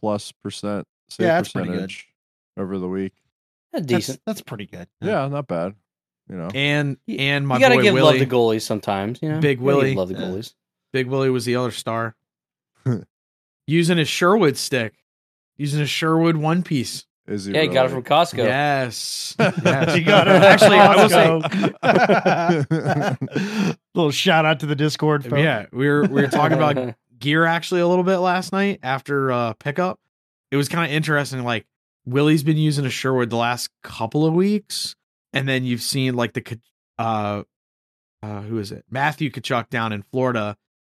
plus 0.00 0.32
percent 0.32 0.86
save 1.08 1.26
Yeah, 1.26 1.34
that's 1.36 1.52
pretty 1.52 1.68
good. 1.68 1.74
percentage 1.74 2.08
over 2.56 2.78
the 2.78 2.88
week. 2.88 3.12
That's 3.72 3.86
That's, 3.86 4.06
decent. 4.06 4.20
that's 4.26 4.42
pretty 4.42 4.66
good. 4.66 4.86
Yeah, 5.00 5.26
not 5.28 5.46
bad. 5.48 5.74
You 6.28 6.36
know, 6.36 6.48
And 6.54 6.98
and 7.08 7.46
my 7.48 7.56
you 7.56 7.60
gotta 7.60 7.76
boy 7.76 7.82
give 7.82 7.94
Willie, 7.94 8.18
love 8.20 8.28
to 8.28 8.34
goalies 8.34 8.62
sometimes. 8.62 9.18
You 9.22 9.30
know, 9.30 9.40
Big 9.40 9.58
You 9.60 9.64
gotta 9.66 9.76
Willie. 9.78 9.94
love 9.94 10.08
to 10.10 10.14
Yeah. 10.14 10.20
goalies. 10.26 10.54
Big 10.92 11.06
Willie 11.08 11.30
was 11.30 11.44
the 11.46 11.56
other 11.56 11.70
star. 11.70 12.14
Using 13.66 13.98
his 13.98 14.08
Sherwood 14.08 14.56
stick. 14.56 14.94
Using 15.56 15.80
a 15.80 15.86
Sherwood 15.86 16.36
one 16.36 16.62
piece. 16.62 17.06
is 17.26 17.46
he? 17.46 17.54
Yeah, 17.54 17.62
he 17.62 17.68
got 17.68 17.86
it 17.86 17.90
from 17.90 18.02
Costco. 18.02 18.38
Yes. 18.38 19.34
yes. 19.38 19.96
You 19.96 20.04
got 20.04 20.28
it. 20.28 20.42
Actually, 20.42 20.78
I 20.78 20.96
will 20.96 21.08
say 21.08 21.40
say. 23.18 23.76
Little 23.94 24.10
shout 24.10 24.44
out 24.44 24.60
to 24.60 24.66
the 24.66 24.76
Discord. 24.76 25.24
folks. 25.24 25.38
Yeah, 25.40 25.66
we 25.72 25.88
were 25.88 26.02
we 26.04 26.22
were 26.22 26.28
talking 26.28 26.56
about 26.56 26.94
gear 27.22 27.46
actually 27.46 27.80
a 27.80 27.88
little 27.88 28.04
bit 28.04 28.18
last 28.18 28.52
night 28.52 28.80
after 28.82 29.32
uh 29.32 29.54
pickup. 29.54 29.98
It 30.50 30.56
was 30.56 30.68
kind 30.68 30.84
of 30.84 30.94
interesting. 30.94 31.42
Like 31.44 31.66
Willie's 32.04 32.42
been 32.42 32.58
using 32.58 32.84
a 32.84 32.90
Sherwood 32.90 33.30
the 33.30 33.36
last 33.36 33.70
couple 33.82 34.26
of 34.26 34.34
weeks, 34.34 34.94
and 35.32 35.48
then 35.48 35.64
you've 35.64 35.80
seen 35.80 36.14
like 36.14 36.34
the 36.34 36.60
uh 36.98 37.44
uh 38.22 38.40
who 38.42 38.58
is 38.58 38.72
it 38.72 38.84
Matthew 38.90 39.30
Tkachuk 39.30 39.70
down 39.70 39.92
in 39.92 40.02
Florida. 40.02 40.56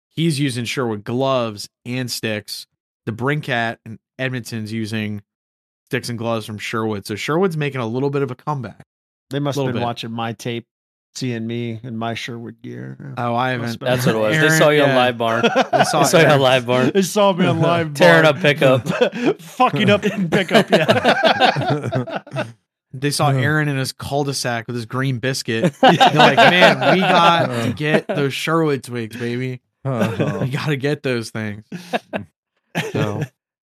He's 0.08 0.40
using 0.40 0.64
Sherwood 0.64 1.04
gloves 1.04 1.68
and 1.84 2.10
sticks. 2.10 2.66
The 3.06 3.12
Brinkat 3.12 3.78
and 3.84 3.98
Edmonton's 4.18 4.72
using 4.72 5.22
sticks 5.86 6.08
and 6.08 6.18
gloves 6.18 6.46
from 6.46 6.58
Sherwood. 6.58 7.06
So 7.06 7.14
Sherwood's 7.14 7.56
making 7.56 7.80
a 7.80 7.86
little 7.86 8.10
bit 8.10 8.22
of 8.22 8.30
a 8.30 8.34
comeback. 8.34 8.84
They 9.30 9.40
must 9.40 9.56
have 9.58 9.66
been 9.66 9.74
bit. 9.74 9.82
watching 9.82 10.12
my 10.12 10.32
tape, 10.32 10.66
seeing 11.14 11.46
me 11.46 11.80
in 11.82 11.96
my 11.96 12.14
Sherwood 12.14 12.60
gear. 12.62 13.14
Oh, 13.16 13.34
I 13.34 13.50
haven't. 13.50 13.78
That's 13.80 14.06
what 14.06 14.14
it 14.14 14.18
was. 14.18 14.36
they 14.38 14.48
saw 14.50 14.70
you 14.70 14.82
on 14.82 14.90
LiveBarn. 14.90 15.42
They 15.72 15.84
saw 15.84 16.02
They 16.02 16.08
saw 16.08 16.20
you 16.20 16.26
on 16.26 16.40
LiveBarn. 16.40 16.92
They 16.94 17.02
saw 17.02 17.32
me 17.32 17.46
on 17.46 17.58
LiveBarn. 17.60 17.94
Tearing 17.94 18.26
up 18.26 18.36
pickup. 18.38 19.40
fucking 19.40 19.90
up 19.90 20.04
in 20.04 20.28
pickup. 20.28 20.70
Yeah. 20.70 22.44
They 22.92 23.10
saw 23.10 23.30
Aaron 23.30 23.66
in 23.68 23.76
his 23.76 23.92
cul-de-sac 23.92 24.68
with 24.68 24.76
his 24.76 24.86
green 24.86 25.18
biscuit. 25.18 25.74
They're 25.80 25.92
like, 26.14 26.36
man, 26.36 26.94
we 26.94 27.00
got 27.00 27.46
to 27.46 27.72
get 27.72 28.06
those 28.06 28.32
Sherwood 28.32 28.84
twigs, 28.84 29.16
baby. 29.16 29.60
Uh-huh. 29.84 30.38
We 30.42 30.50
got 30.50 30.66
to 30.66 30.76
get 30.76 31.02
those 31.02 31.30
things. 31.30 31.64
So, 32.92 33.22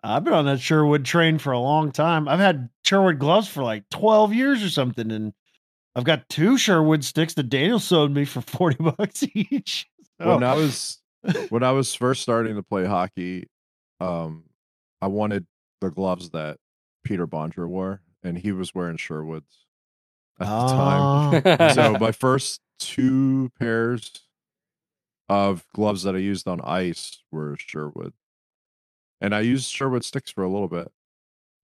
I've 0.04 0.24
been 0.24 0.34
on 0.34 0.46
that 0.46 0.60
Sherwood 0.60 1.06
train 1.06 1.40
for 1.40 1.52
a 1.54 1.60
long 1.60 1.92
time. 1.92 2.28
I've 2.28 2.40
had 2.40 2.70
Sherwood 2.84 3.18
gloves 3.18 3.48
for 3.48 3.64
like 3.64 3.90
12 3.90 4.34
years 4.36 4.64
or 4.64 4.70
something. 4.70 5.12
And 5.12 5.34
I've 5.96 6.04
got 6.04 6.28
two 6.30 6.58
Sherwood 6.58 7.04
sticks 7.06 7.34
that 7.36 7.50
Daniel 7.50 7.80
sold 7.80 8.12
me 8.12 8.26
for 8.26 8.42
40 8.46 8.84
bucks 8.84 9.24
each. 9.34 9.88
So, 10.22 10.28
when 10.36 10.44
I 10.44 10.54
was 10.56 11.00
when 11.50 11.64
I 11.64 11.72
was 11.72 11.94
first 11.94 12.22
starting 12.22 12.56
to 12.56 12.64
play 12.64 12.86
hockey, 12.86 13.48
um, 14.00 14.44
I 15.02 15.08
wanted 15.08 15.46
the 15.82 15.90
gloves 15.90 16.30
that 16.32 16.58
Peter 17.04 17.28
Bondra 17.28 17.68
wore, 17.68 18.02
and 18.24 18.38
he 18.38 18.52
was 18.52 18.74
wearing 18.76 18.98
Sherwoods 18.98 19.66
at 20.40 20.46
the 20.46 20.68
time. 20.68 21.44
Ah. 21.60 21.68
so 21.74 21.94
my 21.98 22.12
first 22.12 22.62
two 22.80 23.52
pairs 23.60 24.12
of 25.30 25.66
gloves 25.74 26.04
that 26.04 26.16
I 26.16 26.20
used 26.20 26.48
on 26.48 26.62
ice 26.62 27.24
were 27.32 27.56
Sherwood, 27.58 28.14
and 29.22 29.34
I 29.34 29.42
used 29.42 29.72
Sherwood 29.72 30.04
sticks 30.04 30.32
for 30.32 30.44
a 30.44 30.50
little 30.50 30.68
bit, 30.68 30.92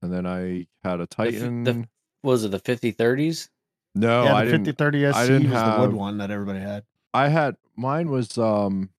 and 0.01 0.11
then 0.11 0.25
I 0.25 0.67
had 0.83 0.99
a 0.99 1.05
Titan. 1.07 1.63
the- 1.63 1.87
Was 2.23 2.43
it 2.43 2.51
the 2.51 2.59
50 2.59 2.93
30s? 2.93 3.49
No, 3.93 4.23
yeah, 4.23 4.35
I 4.35 4.45
the 4.45 4.51
didn't. 4.51 4.65
50 4.65 4.77
30 4.77 5.11
SC 5.11 5.15
I 5.17 5.27
didn't 5.27 5.51
was 5.51 5.61
the 5.63 5.81
wood 5.81 5.93
one 5.93 6.17
that 6.19 6.31
everybody 6.31 6.59
had. 6.59 6.83
I 7.13 7.27
had 7.27 7.55
mine 7.75 8.09
was 8.09 8.37
um 8.37 8.89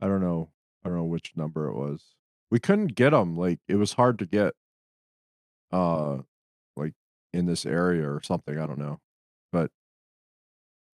I 0.00 0.06
don't 0.06 0.20
know. 0.20 0.50
I 0.84 0.88
don't 0.88 0.98
know 0.98 1.04
which 1.04 1.32
number 1.36 1.68
it 1.68 1.74
was. 1.74 2.04
We 2.50 2.60
couldn't 2.60 2.88
get 2.94 3.10
them. 3.10 3.36
Like 3.36 3.60
it 3.68 3.76
was 3.76 3.94
hard 3.94 4.18
to 4.18 4.26
get. 4.26 4.54
Uh, 5.72 6.18
like 6.76 6.92
in 7.32 7.46
this 7.46 7.66
area 7.66 8.08
or 8.08 8.20
something. 8.22 8.58
I 8.58 8.66
don't 8.66 8.78
know, 8.78 9.00
but 9.52 9.70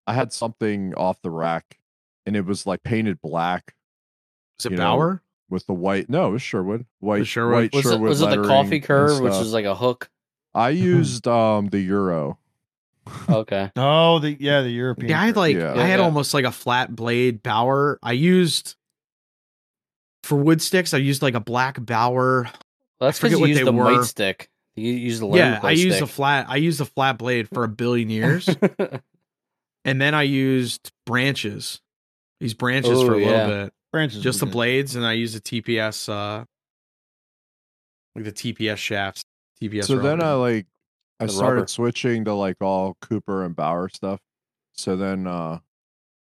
I 0.07 0.15
had 0.15 0.33
something 0.33 0.95
off 0.95 1.21
the 1.23 1.31
rack, 1.31 1.79
and 2.25 2.35
it 2.37 2.47
was 2.47 2.67
like 2.67 2.83
painted 2.83 3.21
black 3.21 3.75
Is 4.59 4.67
it 4.67 4.73
You 4.73 4.79
know, 4.79 4.85
Bauer? 4.97 5.23
with 5.51 5.67
the 5.67 5.75
white. 5.75 6.09
No, 6.09 6.29
it 6.29 6.31
was 6.31 6.43
Sherwood. 6.43 6.87
White 7.01 7.27
Sherwood? 7.27 7.73
White 7.73 7.75
Was 7.75 7.87
it, 7.93 8.01
was 8.01 8.23
it 8.23 8.31
the 8.31 8.47
Coffey 8.47 8.81
curve, 8.81 9.21
which 9.21 9.33
stuff. 9.33 9.43
was 9.43 9.53
like 9.53 9.67
a 9.67 9.75
hook? 9.75 10.09
I 10.55 10.71
used 10.71 11.27
um 11.29 11.69
the 11.69 11.81
euro. 11.81 12.39
Okay. 13.29 13.71
Oh, 13.77 14.19
the 14.19 14.37
yeah, 14.39 14.63
the 14.63 14.71
European. 14.71 15.11
Yeah, 15.11 15.21
I 15.21 15.27
had 15.27 15.37
like 15.37 15.57
Yeah. 15.57 15.75
I 15.75 15.85
had 15.87 15.99
Yeah. 16.01 16.05
almost 16.05 16.35
like 16.35 16.45
a 16.45 16.53
flat 16.53 16.95
blade 16.95 17.43
Bauer. 17.43 17.99
I 18.03 18.13
used 18.13 18.77
for 20.25 20.37
wood 20.37 20.61
sticks. 20.63 20.95
I 20.95 20.99
used 20.99 21.23
like 21.23 21.35
a 21.35 21.41
black 21.41 21.85
Bauer. 21.85 22.43
Well, 22.45 22.53
that's 23.09 23.19
forget 23.19 23.31
because 23.31 23.39
you 23.39 23.41
what 23.43 23.49
used 23.49 23.61
they 23.61 23.65
the 23.65 23.73
were. 23.73 23.85
might 23.99 24.05
stick. 24.05 24.51
You 24.77 24.93
used 24.93 25.21
the 25.23 25.27
yeah, 25.27 25.53
Lemon 25.55 25.61
I 25.65 25.71
used 25.73 26.01
a 26.03 26.07
flat. 26.07 26.47
I 26.49 26.57
used 26.57 26.81
a 26.81 26.85
flat 26.85 27.19
blade 27.19 27.49
for 27.49 27.65
a 27.65 27.69
billion 27.69 28.09
years, 28.09 28.49
and 29.85 30.01
then 30.01 30.15
I 30.15 30.23
used 30.23 30.93
branches. 31.07 31.81
These 32.39 32.55
branches 32.55 33.03
Oh, 33.03 33.07
for 33.07 33.15
a 33.15 33.19
yeah. 33.19 33.27
little 33.47 33.65
bit, 33.65 33.73
branches. 33.93 34.23
just 34.23 34.41
the 34.41 34.47
good. 34.47 34.53
blades, 34.53 34.95
and 34.97 35.05
I 35.05 35.13
used 35.15 35.37
a 35.37 35.41
TPS, 35.41 36.09
uh 36.09 36.45
like 38.15 38.25
the 38.25 38.33
TPS 38.33 38.77
shafts. 38.77 39.23
TPS. 39.63 39.85
so 39.87 39.99
then 39.99 40.23
I 40.23 40.33
like 40.35 40.67
I 41.19 41.27
The 41.27 41.33
started 41.33 41.61
rubber. 41.63 41.67
switching 41.69 42.25
to 42.25 42.35
like 42.35 42.57
all 42.61 42.97
Cooper 43.01 43.45
and 43.45 43.55
Bauer 43.55 43.89
stuff. 43.89 44.21
So 44.73 44.97
then 44.97 45.27
uh 45.27 45.59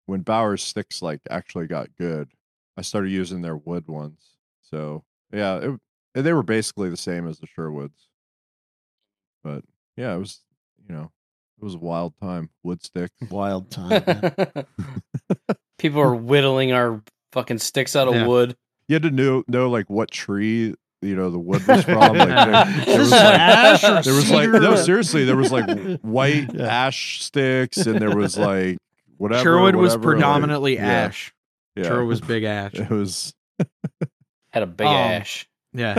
when 0.06 0.22
Bauer's 0.22 0.64
sticks 0.64 1.02
like 1.02 1.22
actually 1.30 1.68
got 1.68 1.96
good, 1.98 2.30
I 2.78 2.82
started 2.82 3.12
using 3.12 3.42
their 3.42 3.56
wood 3.58 3.88
ones. 3.88 4.20
So 4.62 5.04
yeah, 5.32 5.58
it, 6.16 6.24
they 6.24 6.34
were 6.34 6.44
basically 6.44 6.90
the 6.90 6.98
same 6.98 7.28
as 7.28 7.40
the 7.40 7.48
Sherwoods. 7.48 8.08
But 9.44 9.64
yeah, 9.96 10.16
it 10.16 10.20
was 10.20 10.42
you 10.88 10.94
know 10.96 11.12
it 11.62 11.64
was 11.64 11.76
a 11.76 11.80
wild 11.80 12.14
time. 12.22 12.50
Wood 12.64 12.84
stick. 12.84 13.12
wild 13.30 13.70
time. 13.72 14.04
People 15.78 16.02
are 16.02 16.16
whittling 16.16 16.74
our 16.74 17.02
fucking 17.32 17.60
sticks 17.60 17.96
out 17.96 18.08
of 18.10 18.16
Yeah. 18.16 18.28
wood. 18.28 18.56
You 18.88 18.96
had 18.96 19.04
to 19.04 19.12
know 19.12 19.44
know 19.48 19.70
like 19.70 19.90
what 19.90 20.12
tree 20.12 20.76
you 21.02 21.16
know 21.16 21.30
the 21.30 21.40
wood 21.40 21.66
was 21.68 21.84
from. 21.86 21.98
Like 22.00 22.28
there, 22.28 22.80
Is 22.80 22.86
there 22.86 23.00
was 23.00 23.12
like 23.12 23.40
ash 23.40 23.84
or 23.84 24.02
there 24.02 24.14
was 24.14 24.32
like 24.32 24.50
no 24.50 24.76
seriously 24.76 25.26
there 25.26 25.38
was 25.38 25.52
like 25.52 26.00
white 26.02 26.54
Yeah. 26.54 26.86
ash 26.88 27.24
sticks 27.24 27.78
and 27.78 28.00
there 28.02 28.16
was 28.16 28.38
like 28.38 28.78
whatever 29.18 29.42
Sherwood 29.44 29.76
was 29.76 29.92
whatever, 29.94 30.10
like- 30.10 30.16
predominantly 30.18 30.76
yeah, 30.76 30.88
ash. 30.88 31.34
yeah. 31.76 31.84
Sherwood 31.84 32.08
was 32.08 32.22
big 32.22 32.44
ash. 32.46 32.74
it 32.74 32.90
was 32.90 33.34
Had 34.52 34.64
a 34.64 34.68
big 34.68 34.88
Um, 34.88 34.94
ash. 34.96 35.48
Yeah. 35.74 35.96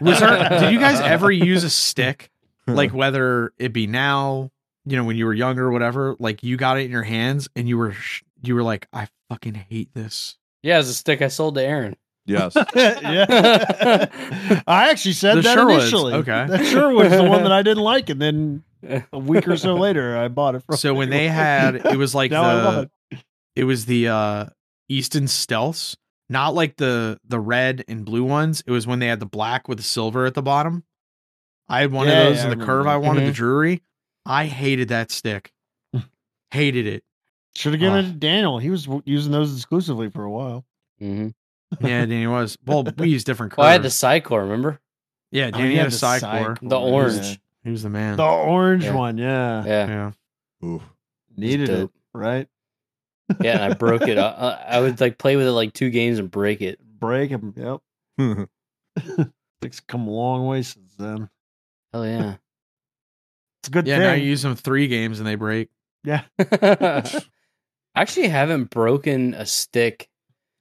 Was 0.00 0.18
there? 0.20 0.48
did 0.60 0.72
you 0.72 0.80
guys 0.80 1.00
ever 1.00 1.30
use 1.30 1.62
a 1.64 1.70
stick? 1.70 2.30
Like 2.66 2.92
whether 2.92 3.52
it 3.58 3.72
be 3.72 3.86
now, 3.86 4.50
you 4.86 4.96
know, 4.96 5.04
when 5.04 5.16
you 5.16 5.26
were 5.26 5.34
younger, 5.34 5.66
or 5.66 5.70
whatever. 5.70 6.16
Like 6.18 6.42
you 6.42 6.56
got 6.56 6.78
it 6.78 6.86
in 6.86 6.90
your 6.90 7.02
hands 7.02 7.48
and 7.54 7.68
you 7.68 7.76
were 7.78 7.92
sh- 7.92 8.22
you 8.42 8.54
were 8.54 8.62
like, 8.62 8.88
I 8.92 9.06
fucking 9.28 9.54
hate 9.54 9.94
this. 9.94 10.36
Yeah, 10.62 10.78
it's 10.80 10.88
a 10.88 10.94
stick 10.94 11.20
I 11.22 11.28
sold 11.28 11.54
to 11.56 11.62
Aaron. 11.62 11.94
Yes 12.26 12.54
yeah. 12.74 14.06
I 14.66 14.90
actually 14.90 15.12
said 15.12 15.36
The 15.38 15.42
that 15.42 15.54
Sherwoods, 15.54 15.82
initially. 15.84 16.12
okay. 16.14 16.46
That 16.48 16.64
sure 16.66 16.92
was 16.92 17.10
the 17.12 17.24
one 17.24 17.42
that 17.42 17.52
I 17.52 17.62
didn't 17.62 17.82
like, 17.82 18.08
and 18.10 18.20
then 18.20 18.62
a 19.12 19.18
week 19.18 19.46
or 19.48 19.56
so 19.56 19.74
later, 19.86 20.16
I 20.16 20.28
bought 20.28 20.54
it 20.54 20.62
from. 20.62 20.76
So 20.76 20.94
when 20.94 21.10
they 21.10 21.28
had, 21.28 21.76
it 21.76 21.96
was 21.96 22.14
like 22.14 22.30
Now 22.32 22.42
I 22.44 22.54
love 22.54 22.74
the 22.74 22.90
it. 23.16 23.24
it 23.56 23.64
was 23.64 23.86
the 23.86 24.08
uh 24.08 24.46
Easton 24.88 25.24
Stealths, 25.24 25.96
not 26.28 26.54
like 26.54 26.76
the 26.76 27.18
the 27.26 27.40
red 27.40 27.84
and 27.88 28.04
blue 28.04 28.24
ones. 28.24 28.62
It 28.66 28.70
was 28.70 28.86
when 28.86 28.98
they 28.98 29.06
had 29.08 29.20
the 29.20 29.26
black 29.26 29.68
with 29.68 29.78
the 29.78 29.84
silver 29.84 30.26
at 30.26 30.34
the 30.34 30.42
bottom. 30.42 30.84
I 31.68 31.80
had 31.80 31.92
one 31.92 32.06
Yeah, 32.06 32.12
of 32.24 32.24
those 32.28 32.36
yeah, 32.36 32.42
I 32.42 32.44
in 32.44 32.50
the 32.50 32.56
remember 32.64 32.66
curve 32.66 32.86
I 32.86 32.96
wanted, 32.98 33.26
the 33.26 33.30
Mhm. 33.32 33.34
Drury. 33.34 33.82
I 34.26 34.46
hated 34.46 34.88
that 34.88 35.10
stick. 35.10 35.50
hated 36.50 36.86
it. 36.86 37.04
should 37.56 37.72
have 37.72 37.80
given 37.80 38.04
Ah. 38.04 38.08
it 38.08 38.12
to 38.12 38.18
Daniel. 38.18 38.58
He 38.58 38.68
was 38.70 38.84
w- 38.84 39.02
using 39.06 39.32
those 39.32 39.54
exclusively 39.54 40.10
for 40.10 40.24
a 40.24 40.30
while. 40.30 40.64
hmm 40.98 41.28
Yeah, 41.80 42.04
Danny 42.06 42.26
was. 42.26 42.56
Well, 42.66 42.84
we 42.98 43.08
used 43.08 43.26
different 43.26 43.52
curves. 43.52 43.58
Well, 43.58 43.68
I 43.68 43.72
had 43.72 43.82
the 43.82 43.88
Psycor, 43.88 44.42
remember? 44.42 44.80
yeah, 45.30 45.46
Oh, 45.48 45.58
Danny 45.58 45.70
he 45.70 45.76
had 45.76 45.86
a 45.88 45.90
the 45.90 45.96
Psycor. 45.96 46.58
Psycor, 46.58 46.68
The 46.68 46.78
orange. 46.80 47.26
yeah. 47.26 47.34
He 47.64 47.70
was 47.70 47.82
the 47.82 47.90
man. 47.90 48.16
The 48.16 48.24
orange 48.24 48.84
Yeah. 48.84 48.94
one, 48.94 49.18
yeah. 49.18 49.64
Yeah. 49.64 49.86
yeah. 50.62 50.68
Oof. 50.68 50.82
Needed 51.36 51.68
it, 51.70 51.90
right? 52.12 52.46
Yeah, 53.40 53.54
and 53.54 53.62
I 53.62 53.74
broke 53.74 54.02
it. 54.02 54.18
I, 54.18 54.64
I 54.68 54.80
would 54.80 55.00
like 55.00 55.16
play 55.18 55.36
with 55.36 55.46
it 55.46 55.52
like 55.52 55.72
two 55.72 55.88
games 55.90 56.18
and 56.18 56.30
break 56.30 56.60
it. 56.60 56.78
Break 57.00 57.30
them. 57.30 57.54
Yep. 57.56 58.48
It's 59.62 59.80
come 59.80 60.06
a 60.06 60.10
long 60.10 60.46
way 60.46 60.60
since 60.62 60.94
then. 60.98 61.30
Hell 61.92 62.06
yeah. 62.06 62.34
It's 63.60 63.68
a 63.68 63.70
good 63.70 63.86
Yeah, 63.86 63.98
now 63.98 64.12
you 64.12 64.24
use 64.26 64.42
them 64.42 64.54
three 64.56 64.88
games 64.88 65.18
and 65.20 65.26
they 65.26 65.36
break. 65.36 65.70
yeah. 66.04 66.24
I 66.38 67.22
actually 67.96 68.28
haven't 68.28 68.68
broken 68.70 69.32
a 69.34 69.46
stick 69.46 70.10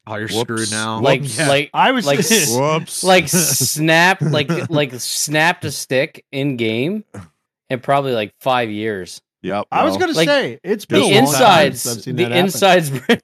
Oh, 0.06 0.16
you're 0.16 0.28
Whoops. 0.28 0.42
screwed 0.42 0.72
now. 0.72 1.00
like 1.00 1.22
Yeah. 1.38 1.48
like 1.48 1.70
I 1.74 1.92
was 1.92 2.06
Like, 2.06 2.20
whoops 2.20 3.04
like 3.04 3.28
snap 3.30 4.22
like 4.22 4.70
like 4.70 4.94
snapped 4.96 5.64
a 5.66 5.72
stick 5.72 6.26
in 6.32 6.58
game 6.58 7.06
in 7.70 7.80
probably 7.80 8.12
like 8.14 8.34
five 8.42 8.70
years. 8.70 9.22
yep 9.42 9.66
I 9.72 9.84
was 9.86 9.92
well, 9.92 10.00
gonna 10.02 10.14
like, 10.14 10.28
say 10.28 10.60
it's 10.64 10.86
been 10.86 11.00
The 11.02 11.06
a 11.06 11.10
long 11.16 11.24
insides, 11.24 11.82
since 11.82 12.06
the 12.06 12.38
insides, 12.38 12.90
break- 13.00 13.22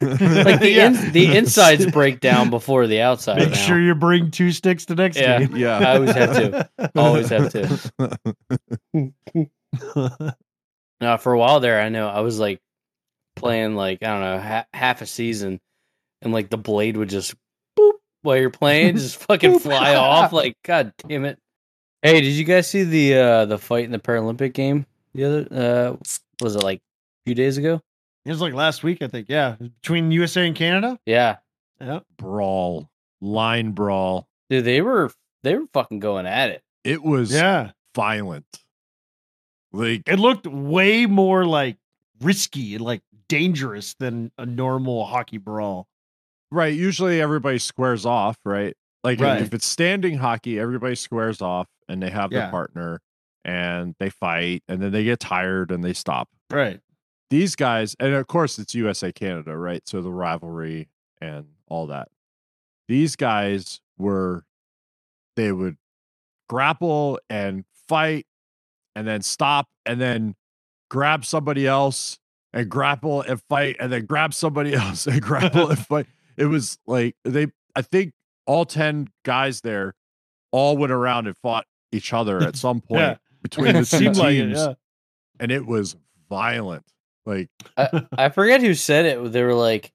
like 0.00 0.60
the 0.60 0.70
Yeah. 0.70 0.86
ins 0.88 1.12
the 1.12 1.34
insides 1.36 1.86
break 1.90 2.20
down 2.20 2.50
before 2.50 2.86
the 2.86 3.00
outside. 3.00 3.38
Make 3.38 3.48
now. 3.50 3.54
sure 3.54 3.80
you 3.80 3.94
bring 3.94 4.30
two 4.30 4.52
sticks 4.52 4.84
to 4.86 4.94
next 4.94 5.16
Yeah. 5.16 5.38
game. 5.38 5.56
yeah 5.56 5.78
I 5.78 5.94
always 5.96 6.14
have 6.14 6.34
to. 6.36 6.70
Always 6.94 7.28
have 7.30 7.50
to. 7.52 9.14
Now, 11.00 11.16
for 11.16 11.32
a 11.32 11.38
while 11.38 11.60
there, 11.60 11.80
I 11.80 11.88
know 11.88 12.08
I 12.08 12.20
was 12.20 12.38
like 12.38 12.60
playing 13.36 13.74
like 13.74 14.02
I 14.02 14.06
don't 14.06 14.20
know 14.20 14.38
ha- 14.40 14.66
half 14.72 15.02
a 15.02 15.06
season, 15.06 15.60
and 16.24 16.32
like 16.32 16.50
the 16.50 16.56
blade 16.56 16.96
would 16.96 17.08
just 17.08 17.34
boop 17.78 17.92
while 18.22 18.36
you're 18.36 18.50
playing, 18.50 18.96
just 18.96 19.16
fucking 19.16 19.60
fly 19.60 19.94
off. 19.94 20.32
Like, 20.32 20.56
god 20.62 20.92
damn 21.06 21.24
it! 21.24 21.38
Hey, 22.02 22.20
did 22.20 22.32
you 22.32 22.44
guys 22.44 22.68
see 22.68 22.84
the 22.84 23.14
uh 23.14 23.44
the 23.46 23.58
fight 23.58 23.84
in 23.84 23.92
the 23.92 23.98
Paralympic 23.98 24.52
game 24.54 24.86
the 25.14 25.24
other 25.24 25.46
uh 25.50 25.96
was 26.40 26.56
it 26.56 26.62
like 26.62 26.78
a 26.78 26.82
few 27.26 27.34
days 27.34 27.58
ago? 27.58 27.80
It 28.24 28.30
was 28.30 28.40
like 28.40 28.54
last 28.54 28.82
week, 28.82 29.02
I 29.02 29.08
think. 29.08 29.28
Yeah, 29.28 29.56
between 29.60 30.10
USA 30.10 30.46
and 30.46 30.56
Canada. 30.56 30.98
Yeah, 31.06 31.36
Yeah, 31.80 32.00
brawl 32.16 32.90
line 33.20 33.70
brawl 33.70 34.28
dude, 34.50 34.64
they 34.64 34.80
were 34.80 35.10
they 35.42 35.56
were 35.56 35.66
fucking 35.72 36.00
going 36.00 36.26
at 36.26 36.50
it. 36.50 36.62
it 36.82 37.02
was 37.02 37.32
yeah. 37.32 37.70
violent 37.94 38.44
like 39.74 40.02
It 40.06 40.18
looked 40.18 40.46
way 40.46 41.06
more 41.06 41.44
like 41.44 41.76
risky 42.20 42.76
and 42.76 42.84
like 42.84 43.02
dangerous 43.28 43.94
than 43.94 44.30
a 44.38 44.46
normal 44.46 45.04
hockey 45.04 45.38
brawl. 45.38 45.88
Right 46.54 46.74
usually 46.74 47.20
everybody 47.20 47.58
squares 47.58 48.06
off 48.06 48.36
right 48.44 48.74
like 49.02 49.20
Right. 49.20 49.42
if 49.42 49.52
it's 49.52 49.66
standing 49.66 50.16
hockey 50.18 50.58
everybody 50.58 50.94
squares 50.94 51.42
off 51.42 51.68
and 51.88 52.02
they 52.02 52.10
have 52.10 52.32
Yeah. 52.32 52.42
their 52.42 52.50
partner 52.50 53.00
and 53.44 53.94
they 53.98 54.08
fight 54.10 54.62
and 54.68 54.80
then 54.80 54.92
they 54.92 55.04
get 55.04 55.20
tired 55.20 55.70
and 55.70 55.82
they 55.84 55.92
stop 55.92 56.28
Right. 56.50 56.80
these 57.30 57.56
guys, 57.56 57.96
and 57.98 58.14
of 58.14 58.26
course 58.28 58.58
it's 58.58 58.74
USA 58.74 59.12
Canada, 59.12 59.56
right? 59.56 59.82
So 59.88 60.00
the 60.00 60.12
rivalry 60.12 60.88
and 61.20 61.46
all 61.68 61.86
that. 61.88 62.08
These 62.88 63.16
guys 63.16 63.80
were, 63.98 64.44
they 65.36 65.50
would 65.52 65.76
grapple 66.48 67.18
and 67.28 67.64
fight 67.88 68.26
and 68.94 69.06
then 69.06 69.22
stop 69.22 69.66
and 69.84 70.00
then 70.00 70.36
grab 70.90 71.24
somebody 71.24 71.66
else 71.66 72.18
and 72.52 72.68
grapple 72.70 73.22
and 73.22 73.42
fight 73.42 73.76
and 73.80 73.90
then 73.92 74.06
grab 74.06 74.32
somebody 74.32 74.74
else 74.82 75.06
and 75.06 75.20
grapple 75.20 75.70
and 75.70 75.78
fight. 75.86 76.06
It 76.36 76.46
was 76.46 76.78
like 76.86 77.16
they, 77.24 77.48
I 77.76 77.82
think 77.82 78.12
all 78.46 78.64
10 78.64 79.08
guys 79.24 79.60
there 79.62 79.94
all 80.52 80.76
went 80.76 80.92
around 80.92 81.26
and 81.26 81.36
fought 81.38 81.66
each 81.92 82.12
other 82.12 82.42
at 82.42 82.56
some 82.56 82.80
point 82.88 83.00
Yeah. 83.00 83.16
between 83.42 83.72
the 83.74 83.78
It 83.80 83.88
two 83.88 83.98
teams. 83.98 84.18
like 84.18 84.34
it. 84.36 84.48
Yeah. 84.50 84.74
And 85.40 85.50
it 85.50 85.66
was 85.66 85.96
violent. 86.28 86.84
Like, 87.26 87.48
I, 87.76 88.06
I 88.18 88.28
forget 88.28 88.60
who 88.60 88.74
said 88.74 89.04
it. 89.06 89.32
They 89.32 89.42
were 89.42 89.54
like, 89.54 89.92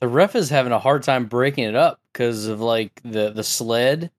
the 0.00 0.08
ref 0.08 0.34
is 0.34 0.48
having 0.48 0.72
a 0.72 0.78
hard 0.78 1.02
time 1.02 1.26
breaking 1.26 1.64
it 1.64 1.76
up 1.76 2.00
because 2.12 2.46
of 2.46 2.60
like 2.60 3.00
the 3.04 3.30
the 3.30 3.44
sled 3.44 4.10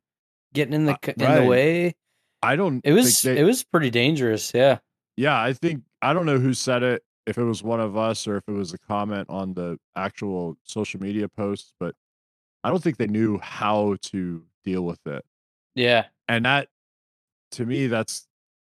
getting 0.54 0.74
in 0.76 0.86
the 0.86 0.94
Uh, 0.94 0.98
c 1.04 1.14
in 1.18 1.26
right. 1.26 1.40
the 1.42 1.46
way. 1.48 1.96
I 2.44 2.56
don't. 2.56 2.82
It 2.86 2.94
was 2.94 3.22
they- 3.24 3.40
it 3.40 3.44
was 3.44 3.64
pretty 3.64 3.90
dangerous. 3.90 4.52
Yeah. 4.54 4.78
Yeah, 5.18 5.40
I 5.42 5.54
think 5.54 5.82
I 6.02 6.14
don't 6.14 6.26
know 6.28 6.38
who 6.38 6.54
said 6.54 6.84
it. 6.84 7.04
If 7.26 7.38
it 7.38 7.44
was 7.44 7.62
one 7.64 7.80
of 7.80 7.96
us 7.96 8.28
or 8.28 8.38
if 8.38 8.44
it 8.48 8.54
was 8.54 8.74
a 8.74 8.78
comment 8.80 9.28
on 9.30 9.54
the 9.54 9.78
actual 9.96 10.58
social 10.64 11.00
media 11.00 11.28
posts, 11.30 11.74
but 11.80 11.96
I 12.64 12.70
don't 12.70 12.82
think 12.82 12.98
they 12.98 13.08
knew 13.08 13.38
how 13.40 13.98
to 14.04 14.44
deal 14.64 14.84
with 14.84 15.06
it. 15.06 15.24
Yeah. 15.76 16.06
And 16.28 16.46
that, 16.46 16.70
to 17.52 17.66
me, 17.66 17.88
that's 17.88 18.28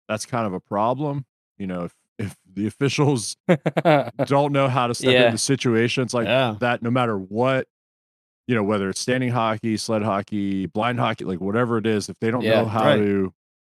that's 0.08 0.26
kind 0.26 0.46
of 0.48 0.54
a 0.54 0.60
problem. 0.60 1.26
You 1.58 1.68
know, 1.68 1.84
if 1.86 1.96
if 2.20 2.36
the 2.52 2.68
officials 2.68 3.36
don't 4.26 4.52
know 4.54 4.68
how 4.70 4.88
to 4.88 4.96
step 4.96 5.14
Yeah. 5.14 5.26
into 5.26 5.38
situations 5.38 6.14
like 6.14 6.26
Yeah. 6.28 6.56
that, 6.60 6.82
no 6.82 6.90
matter 6.92 7.18
what 7.18 7.68
you 8.48 8.56
know, 8.56 8.64
whether 8.64 8.90
it's 8.90 9.02
standing 9.02 9.30
hockey, 9.30 9.76
sled 9.76 10.04
hockey, 10.04 10.68
blind 10.68 11.00
hockey, 11.00 11.26
like 11.26 11.42
whatever 11.42 11.78
it 11.78 11.86
is, 11.86 12.08
if 12.08 12.18
they 12.20 12.32
don't 12.32 12.44
Yeah, 12.46 12.62
know 12.62 12.68
how 12.68 12.86
right. 12.86 12.98
to 12.98 13.34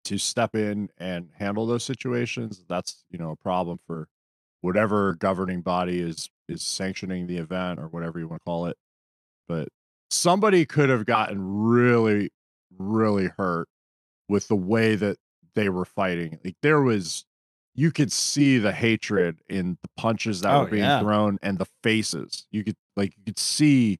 to 0.06 0.18
step 0.18 0.56
in 0.56 0.90
and 0.98 1.30
handle 1.38 1.66
those 1.66 1.84
situations, 1.84 2.64
that's 2.68 3.06
you 3.10 3.18
know 3.18 3.32
a 3.32 3.36
problem 3.38 3.80
for 3.88 4.08
whatever 4.68 5.14
governing 5.16 5.62
body 5.62 6.00
is 6.00 6.30
is 6.50 6.62
sanctioning 6.62 7.26
the 7.28 7.38
event 7.38 7.80
or 7.80 7.88
whatever 7.88 8.20
you 8.20 8.28
want 8.28 8.42
to 8.42 8.46
call 8.46 8.66
it. 8.68 8.78
But 9.48 9.70
somebody 10.12 10.66
could 10.66 10.90
have 10.90 11.06
gotten 11.06 11.40
really, 11.42 12.32
really 12.78 13.30
hurt 13.38 13.68
with 14.30 14.48
the 14.50 14.56
way 14.58 14.96
that 14.96 15.18
they 15.56 15.70
were 15.70 15.86
fighting. 15.86 16.38
Like 16.44 16.56
there 16.62 16.82
was 16.82 17.24
you 17.76 17.92
could 17.92 18.12
see 18.12 18.58
the 18.58 18.72
hatred 18.74 19.40
in 19.48 19.78
the 19.84 19.90
punches 19.96 20.42
that 20.42 20.54
Oh, 20.54 20.64
were 20.64 20.70
being 20.70 20.84
yeah. 20.84 21.00
thrown 21.00 21.38
and 21.42 21.58
the 21.60 21.68
faces. 21.84 22.46
You 22.52 22.64
could 22.64 22.76
like 22.98 23.14
you 23.18 23.24
could 23.26 23.40
see 23.40 24.00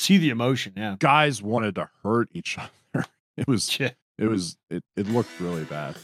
See 0.00 0.16
the 0.16 0.30
emotion, 0.30 0.74
yeah. 0.76 0.94
guys 1.00 1.42
wanted 1.42 1.74
to 1.74 1.90
hurt 2.04 2.28
each 2.32 2.56
other. 2.94 3.04
It 3.36 3.46
was 3.48 3.78
Yeah. 3.78 3.90
it 4.16 4.26
was 4.28 4.56
it, 4.70 4.82
it 4.96 5.08
looked 5.08 5.38
really 5.40 5.64
bad. 5.64 5.96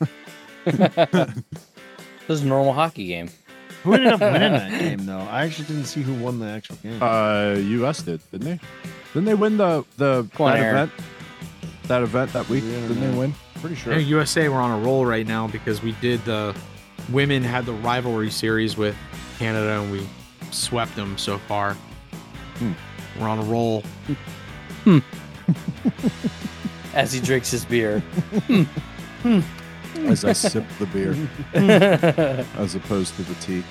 this 2.26 2.38
is 2.38 2.42
a 2.42 2.46
normal 2.46 2.72
hockey 2.72 3.06
game. 3.06 3.28
Who 3.82 3.92
ended 3.94 4.12
up 4.12 4.20
winning 4.20 4.52
that 4.52 4.70
game 4.80 5.04
though? 5.06 5.18
I 5.18 5.44
actually 5.44 5.66
didn't 5.66 5.84
see 5.84 6.02
who 6.02 6.14
won 6.14 6.38
the 6.40 6.46
actual 6.46 6.76
game. 6.76 7.02
Uh 7.02 7.54
US 7.58 8.02
did, 8.02 8.20
didn't 8.30 8.46
they? 8.46 8.60
Didn't 9.12 9.26
they 9.26 9.34
win 9.34 9.56
the 9.56 9.84
the 9.96 10.26
Come 10.34 10.46
on, 10.46 10.52
that 10.52 10.60
Aaron. 10.60 10.76
event? 10.88 10.92
That 11.88 12.02
event 12.02 12.32
that 12.32 12.48
week? 12.48 12.64
Yeah, 12.64 12.80
didn't 12.80 13.00
they 13.00 13.06
man. 13.08 13.16
win? 13.16 13.34
Pretty 13.60 13.76
I 13.76 13.78
sure. 13.78 13.94
think 13.94 14.08
USA 14.08 14.48
we're 14.48 14.60
on 14.60 14.70
a 14.80 14.82
roll 14.84 15.04
right 15.04 15.26
now 15.26 15.46
because 15.48 15.82
we 15.82 15.92
did 16.00 16.24
the 16.24 16.56
women 17.12 17.42
had 17.42 17.66
the 17.66 17.72
rivalry 17.74 18.30
series 18.30 18.76
with 18.76 18.96
Canada 19.38 19.80
and 19.82 19.92
we 19.92 20.06
swept 20.50 20.96
them 20.96 21.18
so 21.18 21.36
far. 21.38 21.74
Hmm. 22.56 22.72
We're 23.20 23.28
on 23.28 23.38
a 23.38 23.42
roll. 23.42 23.82
As 26.94 27.12
he 27.12 27.20
drinks 27.20 27.50
his 27.50 27.64
beer. 27.64 28.02
As 29.96 30.24
I 30.24 30.32
sip 30.32 30.64
the 30.78 30.86
beer 30.86 31.16
as 32.56 32.74
opposed 32.74 33.14
to 33.16 33.22
the 33.22 33.34
tea. 33.36 33.62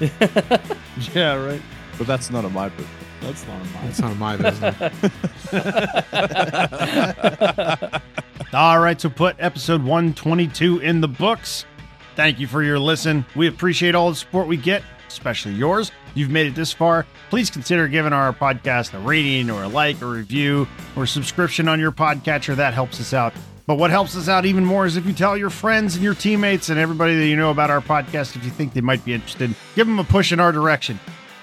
yeah, 1.14 1.34
right. 1.34 1.62
But 1.98 2.06
that's 2.06 2.30
none 2.30 2.44
of 2.44 2.52
my 2.52 2.68
business. 2.70 2.88
That's 3.20 3.46
not 3.46 3.58
mine. 3.58 3.84
That's 3.84 4.00
none 4.00 4.12
of 4.12 4.18
my 4.18 4.36
business. 4.36 4.74
All 8.52 8.80
right, 8.80 9.00
so 9.00 9.08
put 9.10 9.36
episode 9.38 9.82
122 9.82 10.78
in 10.80 11.00
the 11.00 11.08
books. 11.08 11.66
Thank 12.16 12.40
you 12.40 12.46
for 12.46 12.62
your 12.62 12.78
listen. 12.78 13.24
We 13.36 13.46
appreciate 13.46 13.94
all 13.94 14.10
the 14.10 14.16
support 14.16 14.48
we 14.48 14.56
get, 14.56 14.82
especially 15.08 15.52
yours. 15.52 15.92
You've 16.14 16.30
made 16.30 16.46
it 16.46 16.54
this 16.54 16.72
far. 16.72 17.06
Please 17.28 17.50
consider 17.50 17.86
giving 17.86 18.12
our 18.12 18.32
podcast 18.32 18.94
a 18.94 18.98
rating 18.98 19.50
or 19.50 19.62
a 19.62 19.68
like 19.68 20.02
or 20.02 20.08
review 20.08 20.66
or 20.96 21.06
subscription 21.06 21.68
on 21.68 21.78
your 21.78 21.92
podcatcher. 21.92 22.56
That 22.56 22.74
helps 22.74 23.00
us 23.00 23.14
out. 23.14 23.32
But 23.66 23.76
what 23.76 23.90
helps 23.90 24.16
us 24.16 24.28
out 24.28 24.46
even 24.46 24.64
more 24.64 24.86
is 24.86 24.96
if 24.96 25.06
you 25.06 25.12
tell 25.12 25.36
your 25.36 25.50
friends 25.50 25.94
and 25.94 26.04
your 26.04 26.14
teammates 26.14 26.70
and 26.70 26.78
everybody 26.78 27.16
that 27.16 27.26
you 27.26 27.36
know 27.36 27.50
about 27.50 27.70
our 27.70 27.80
podcast 27.80 28.36
if 28.36 28.44
you 28.44 28.50
think 28.50 28.72
they 28.72 28.80
might 28.80 29.04
be 29.04 29.14
interested, 29.14 29.54
give 29.74 29.86
them 29.86 29.98
a 29.98 30.04
push 30.04 30.32
in 30.32 30.40
our 30.40 30.52
direction. 30.52 30.98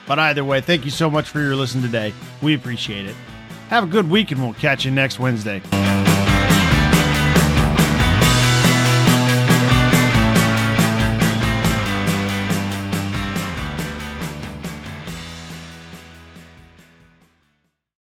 But 0.08 0.20
either 0.20 0.44
way, 0.44 0.62
thank 0.62 0.86
you 0.86 0.92
so 0.92 1.10
much 1.10 1.30
for 1.30 1.40
your 1.40 1.56
listen 1.56 1.82
today. 1.82 2.14
We 2.42 2.54
appreciate 2.54 3.06
it. 3.06 3.16
Have 3.70 3.84
a 3.84 3.88
good 3.88 4.10
week 4.10 4.32
and 4.32 4.42
we'll 4.42 4.54
catch 4.54 4.86
you 4.86 4.92
next 4.92 5.20
Wednesday. 5.20 5.62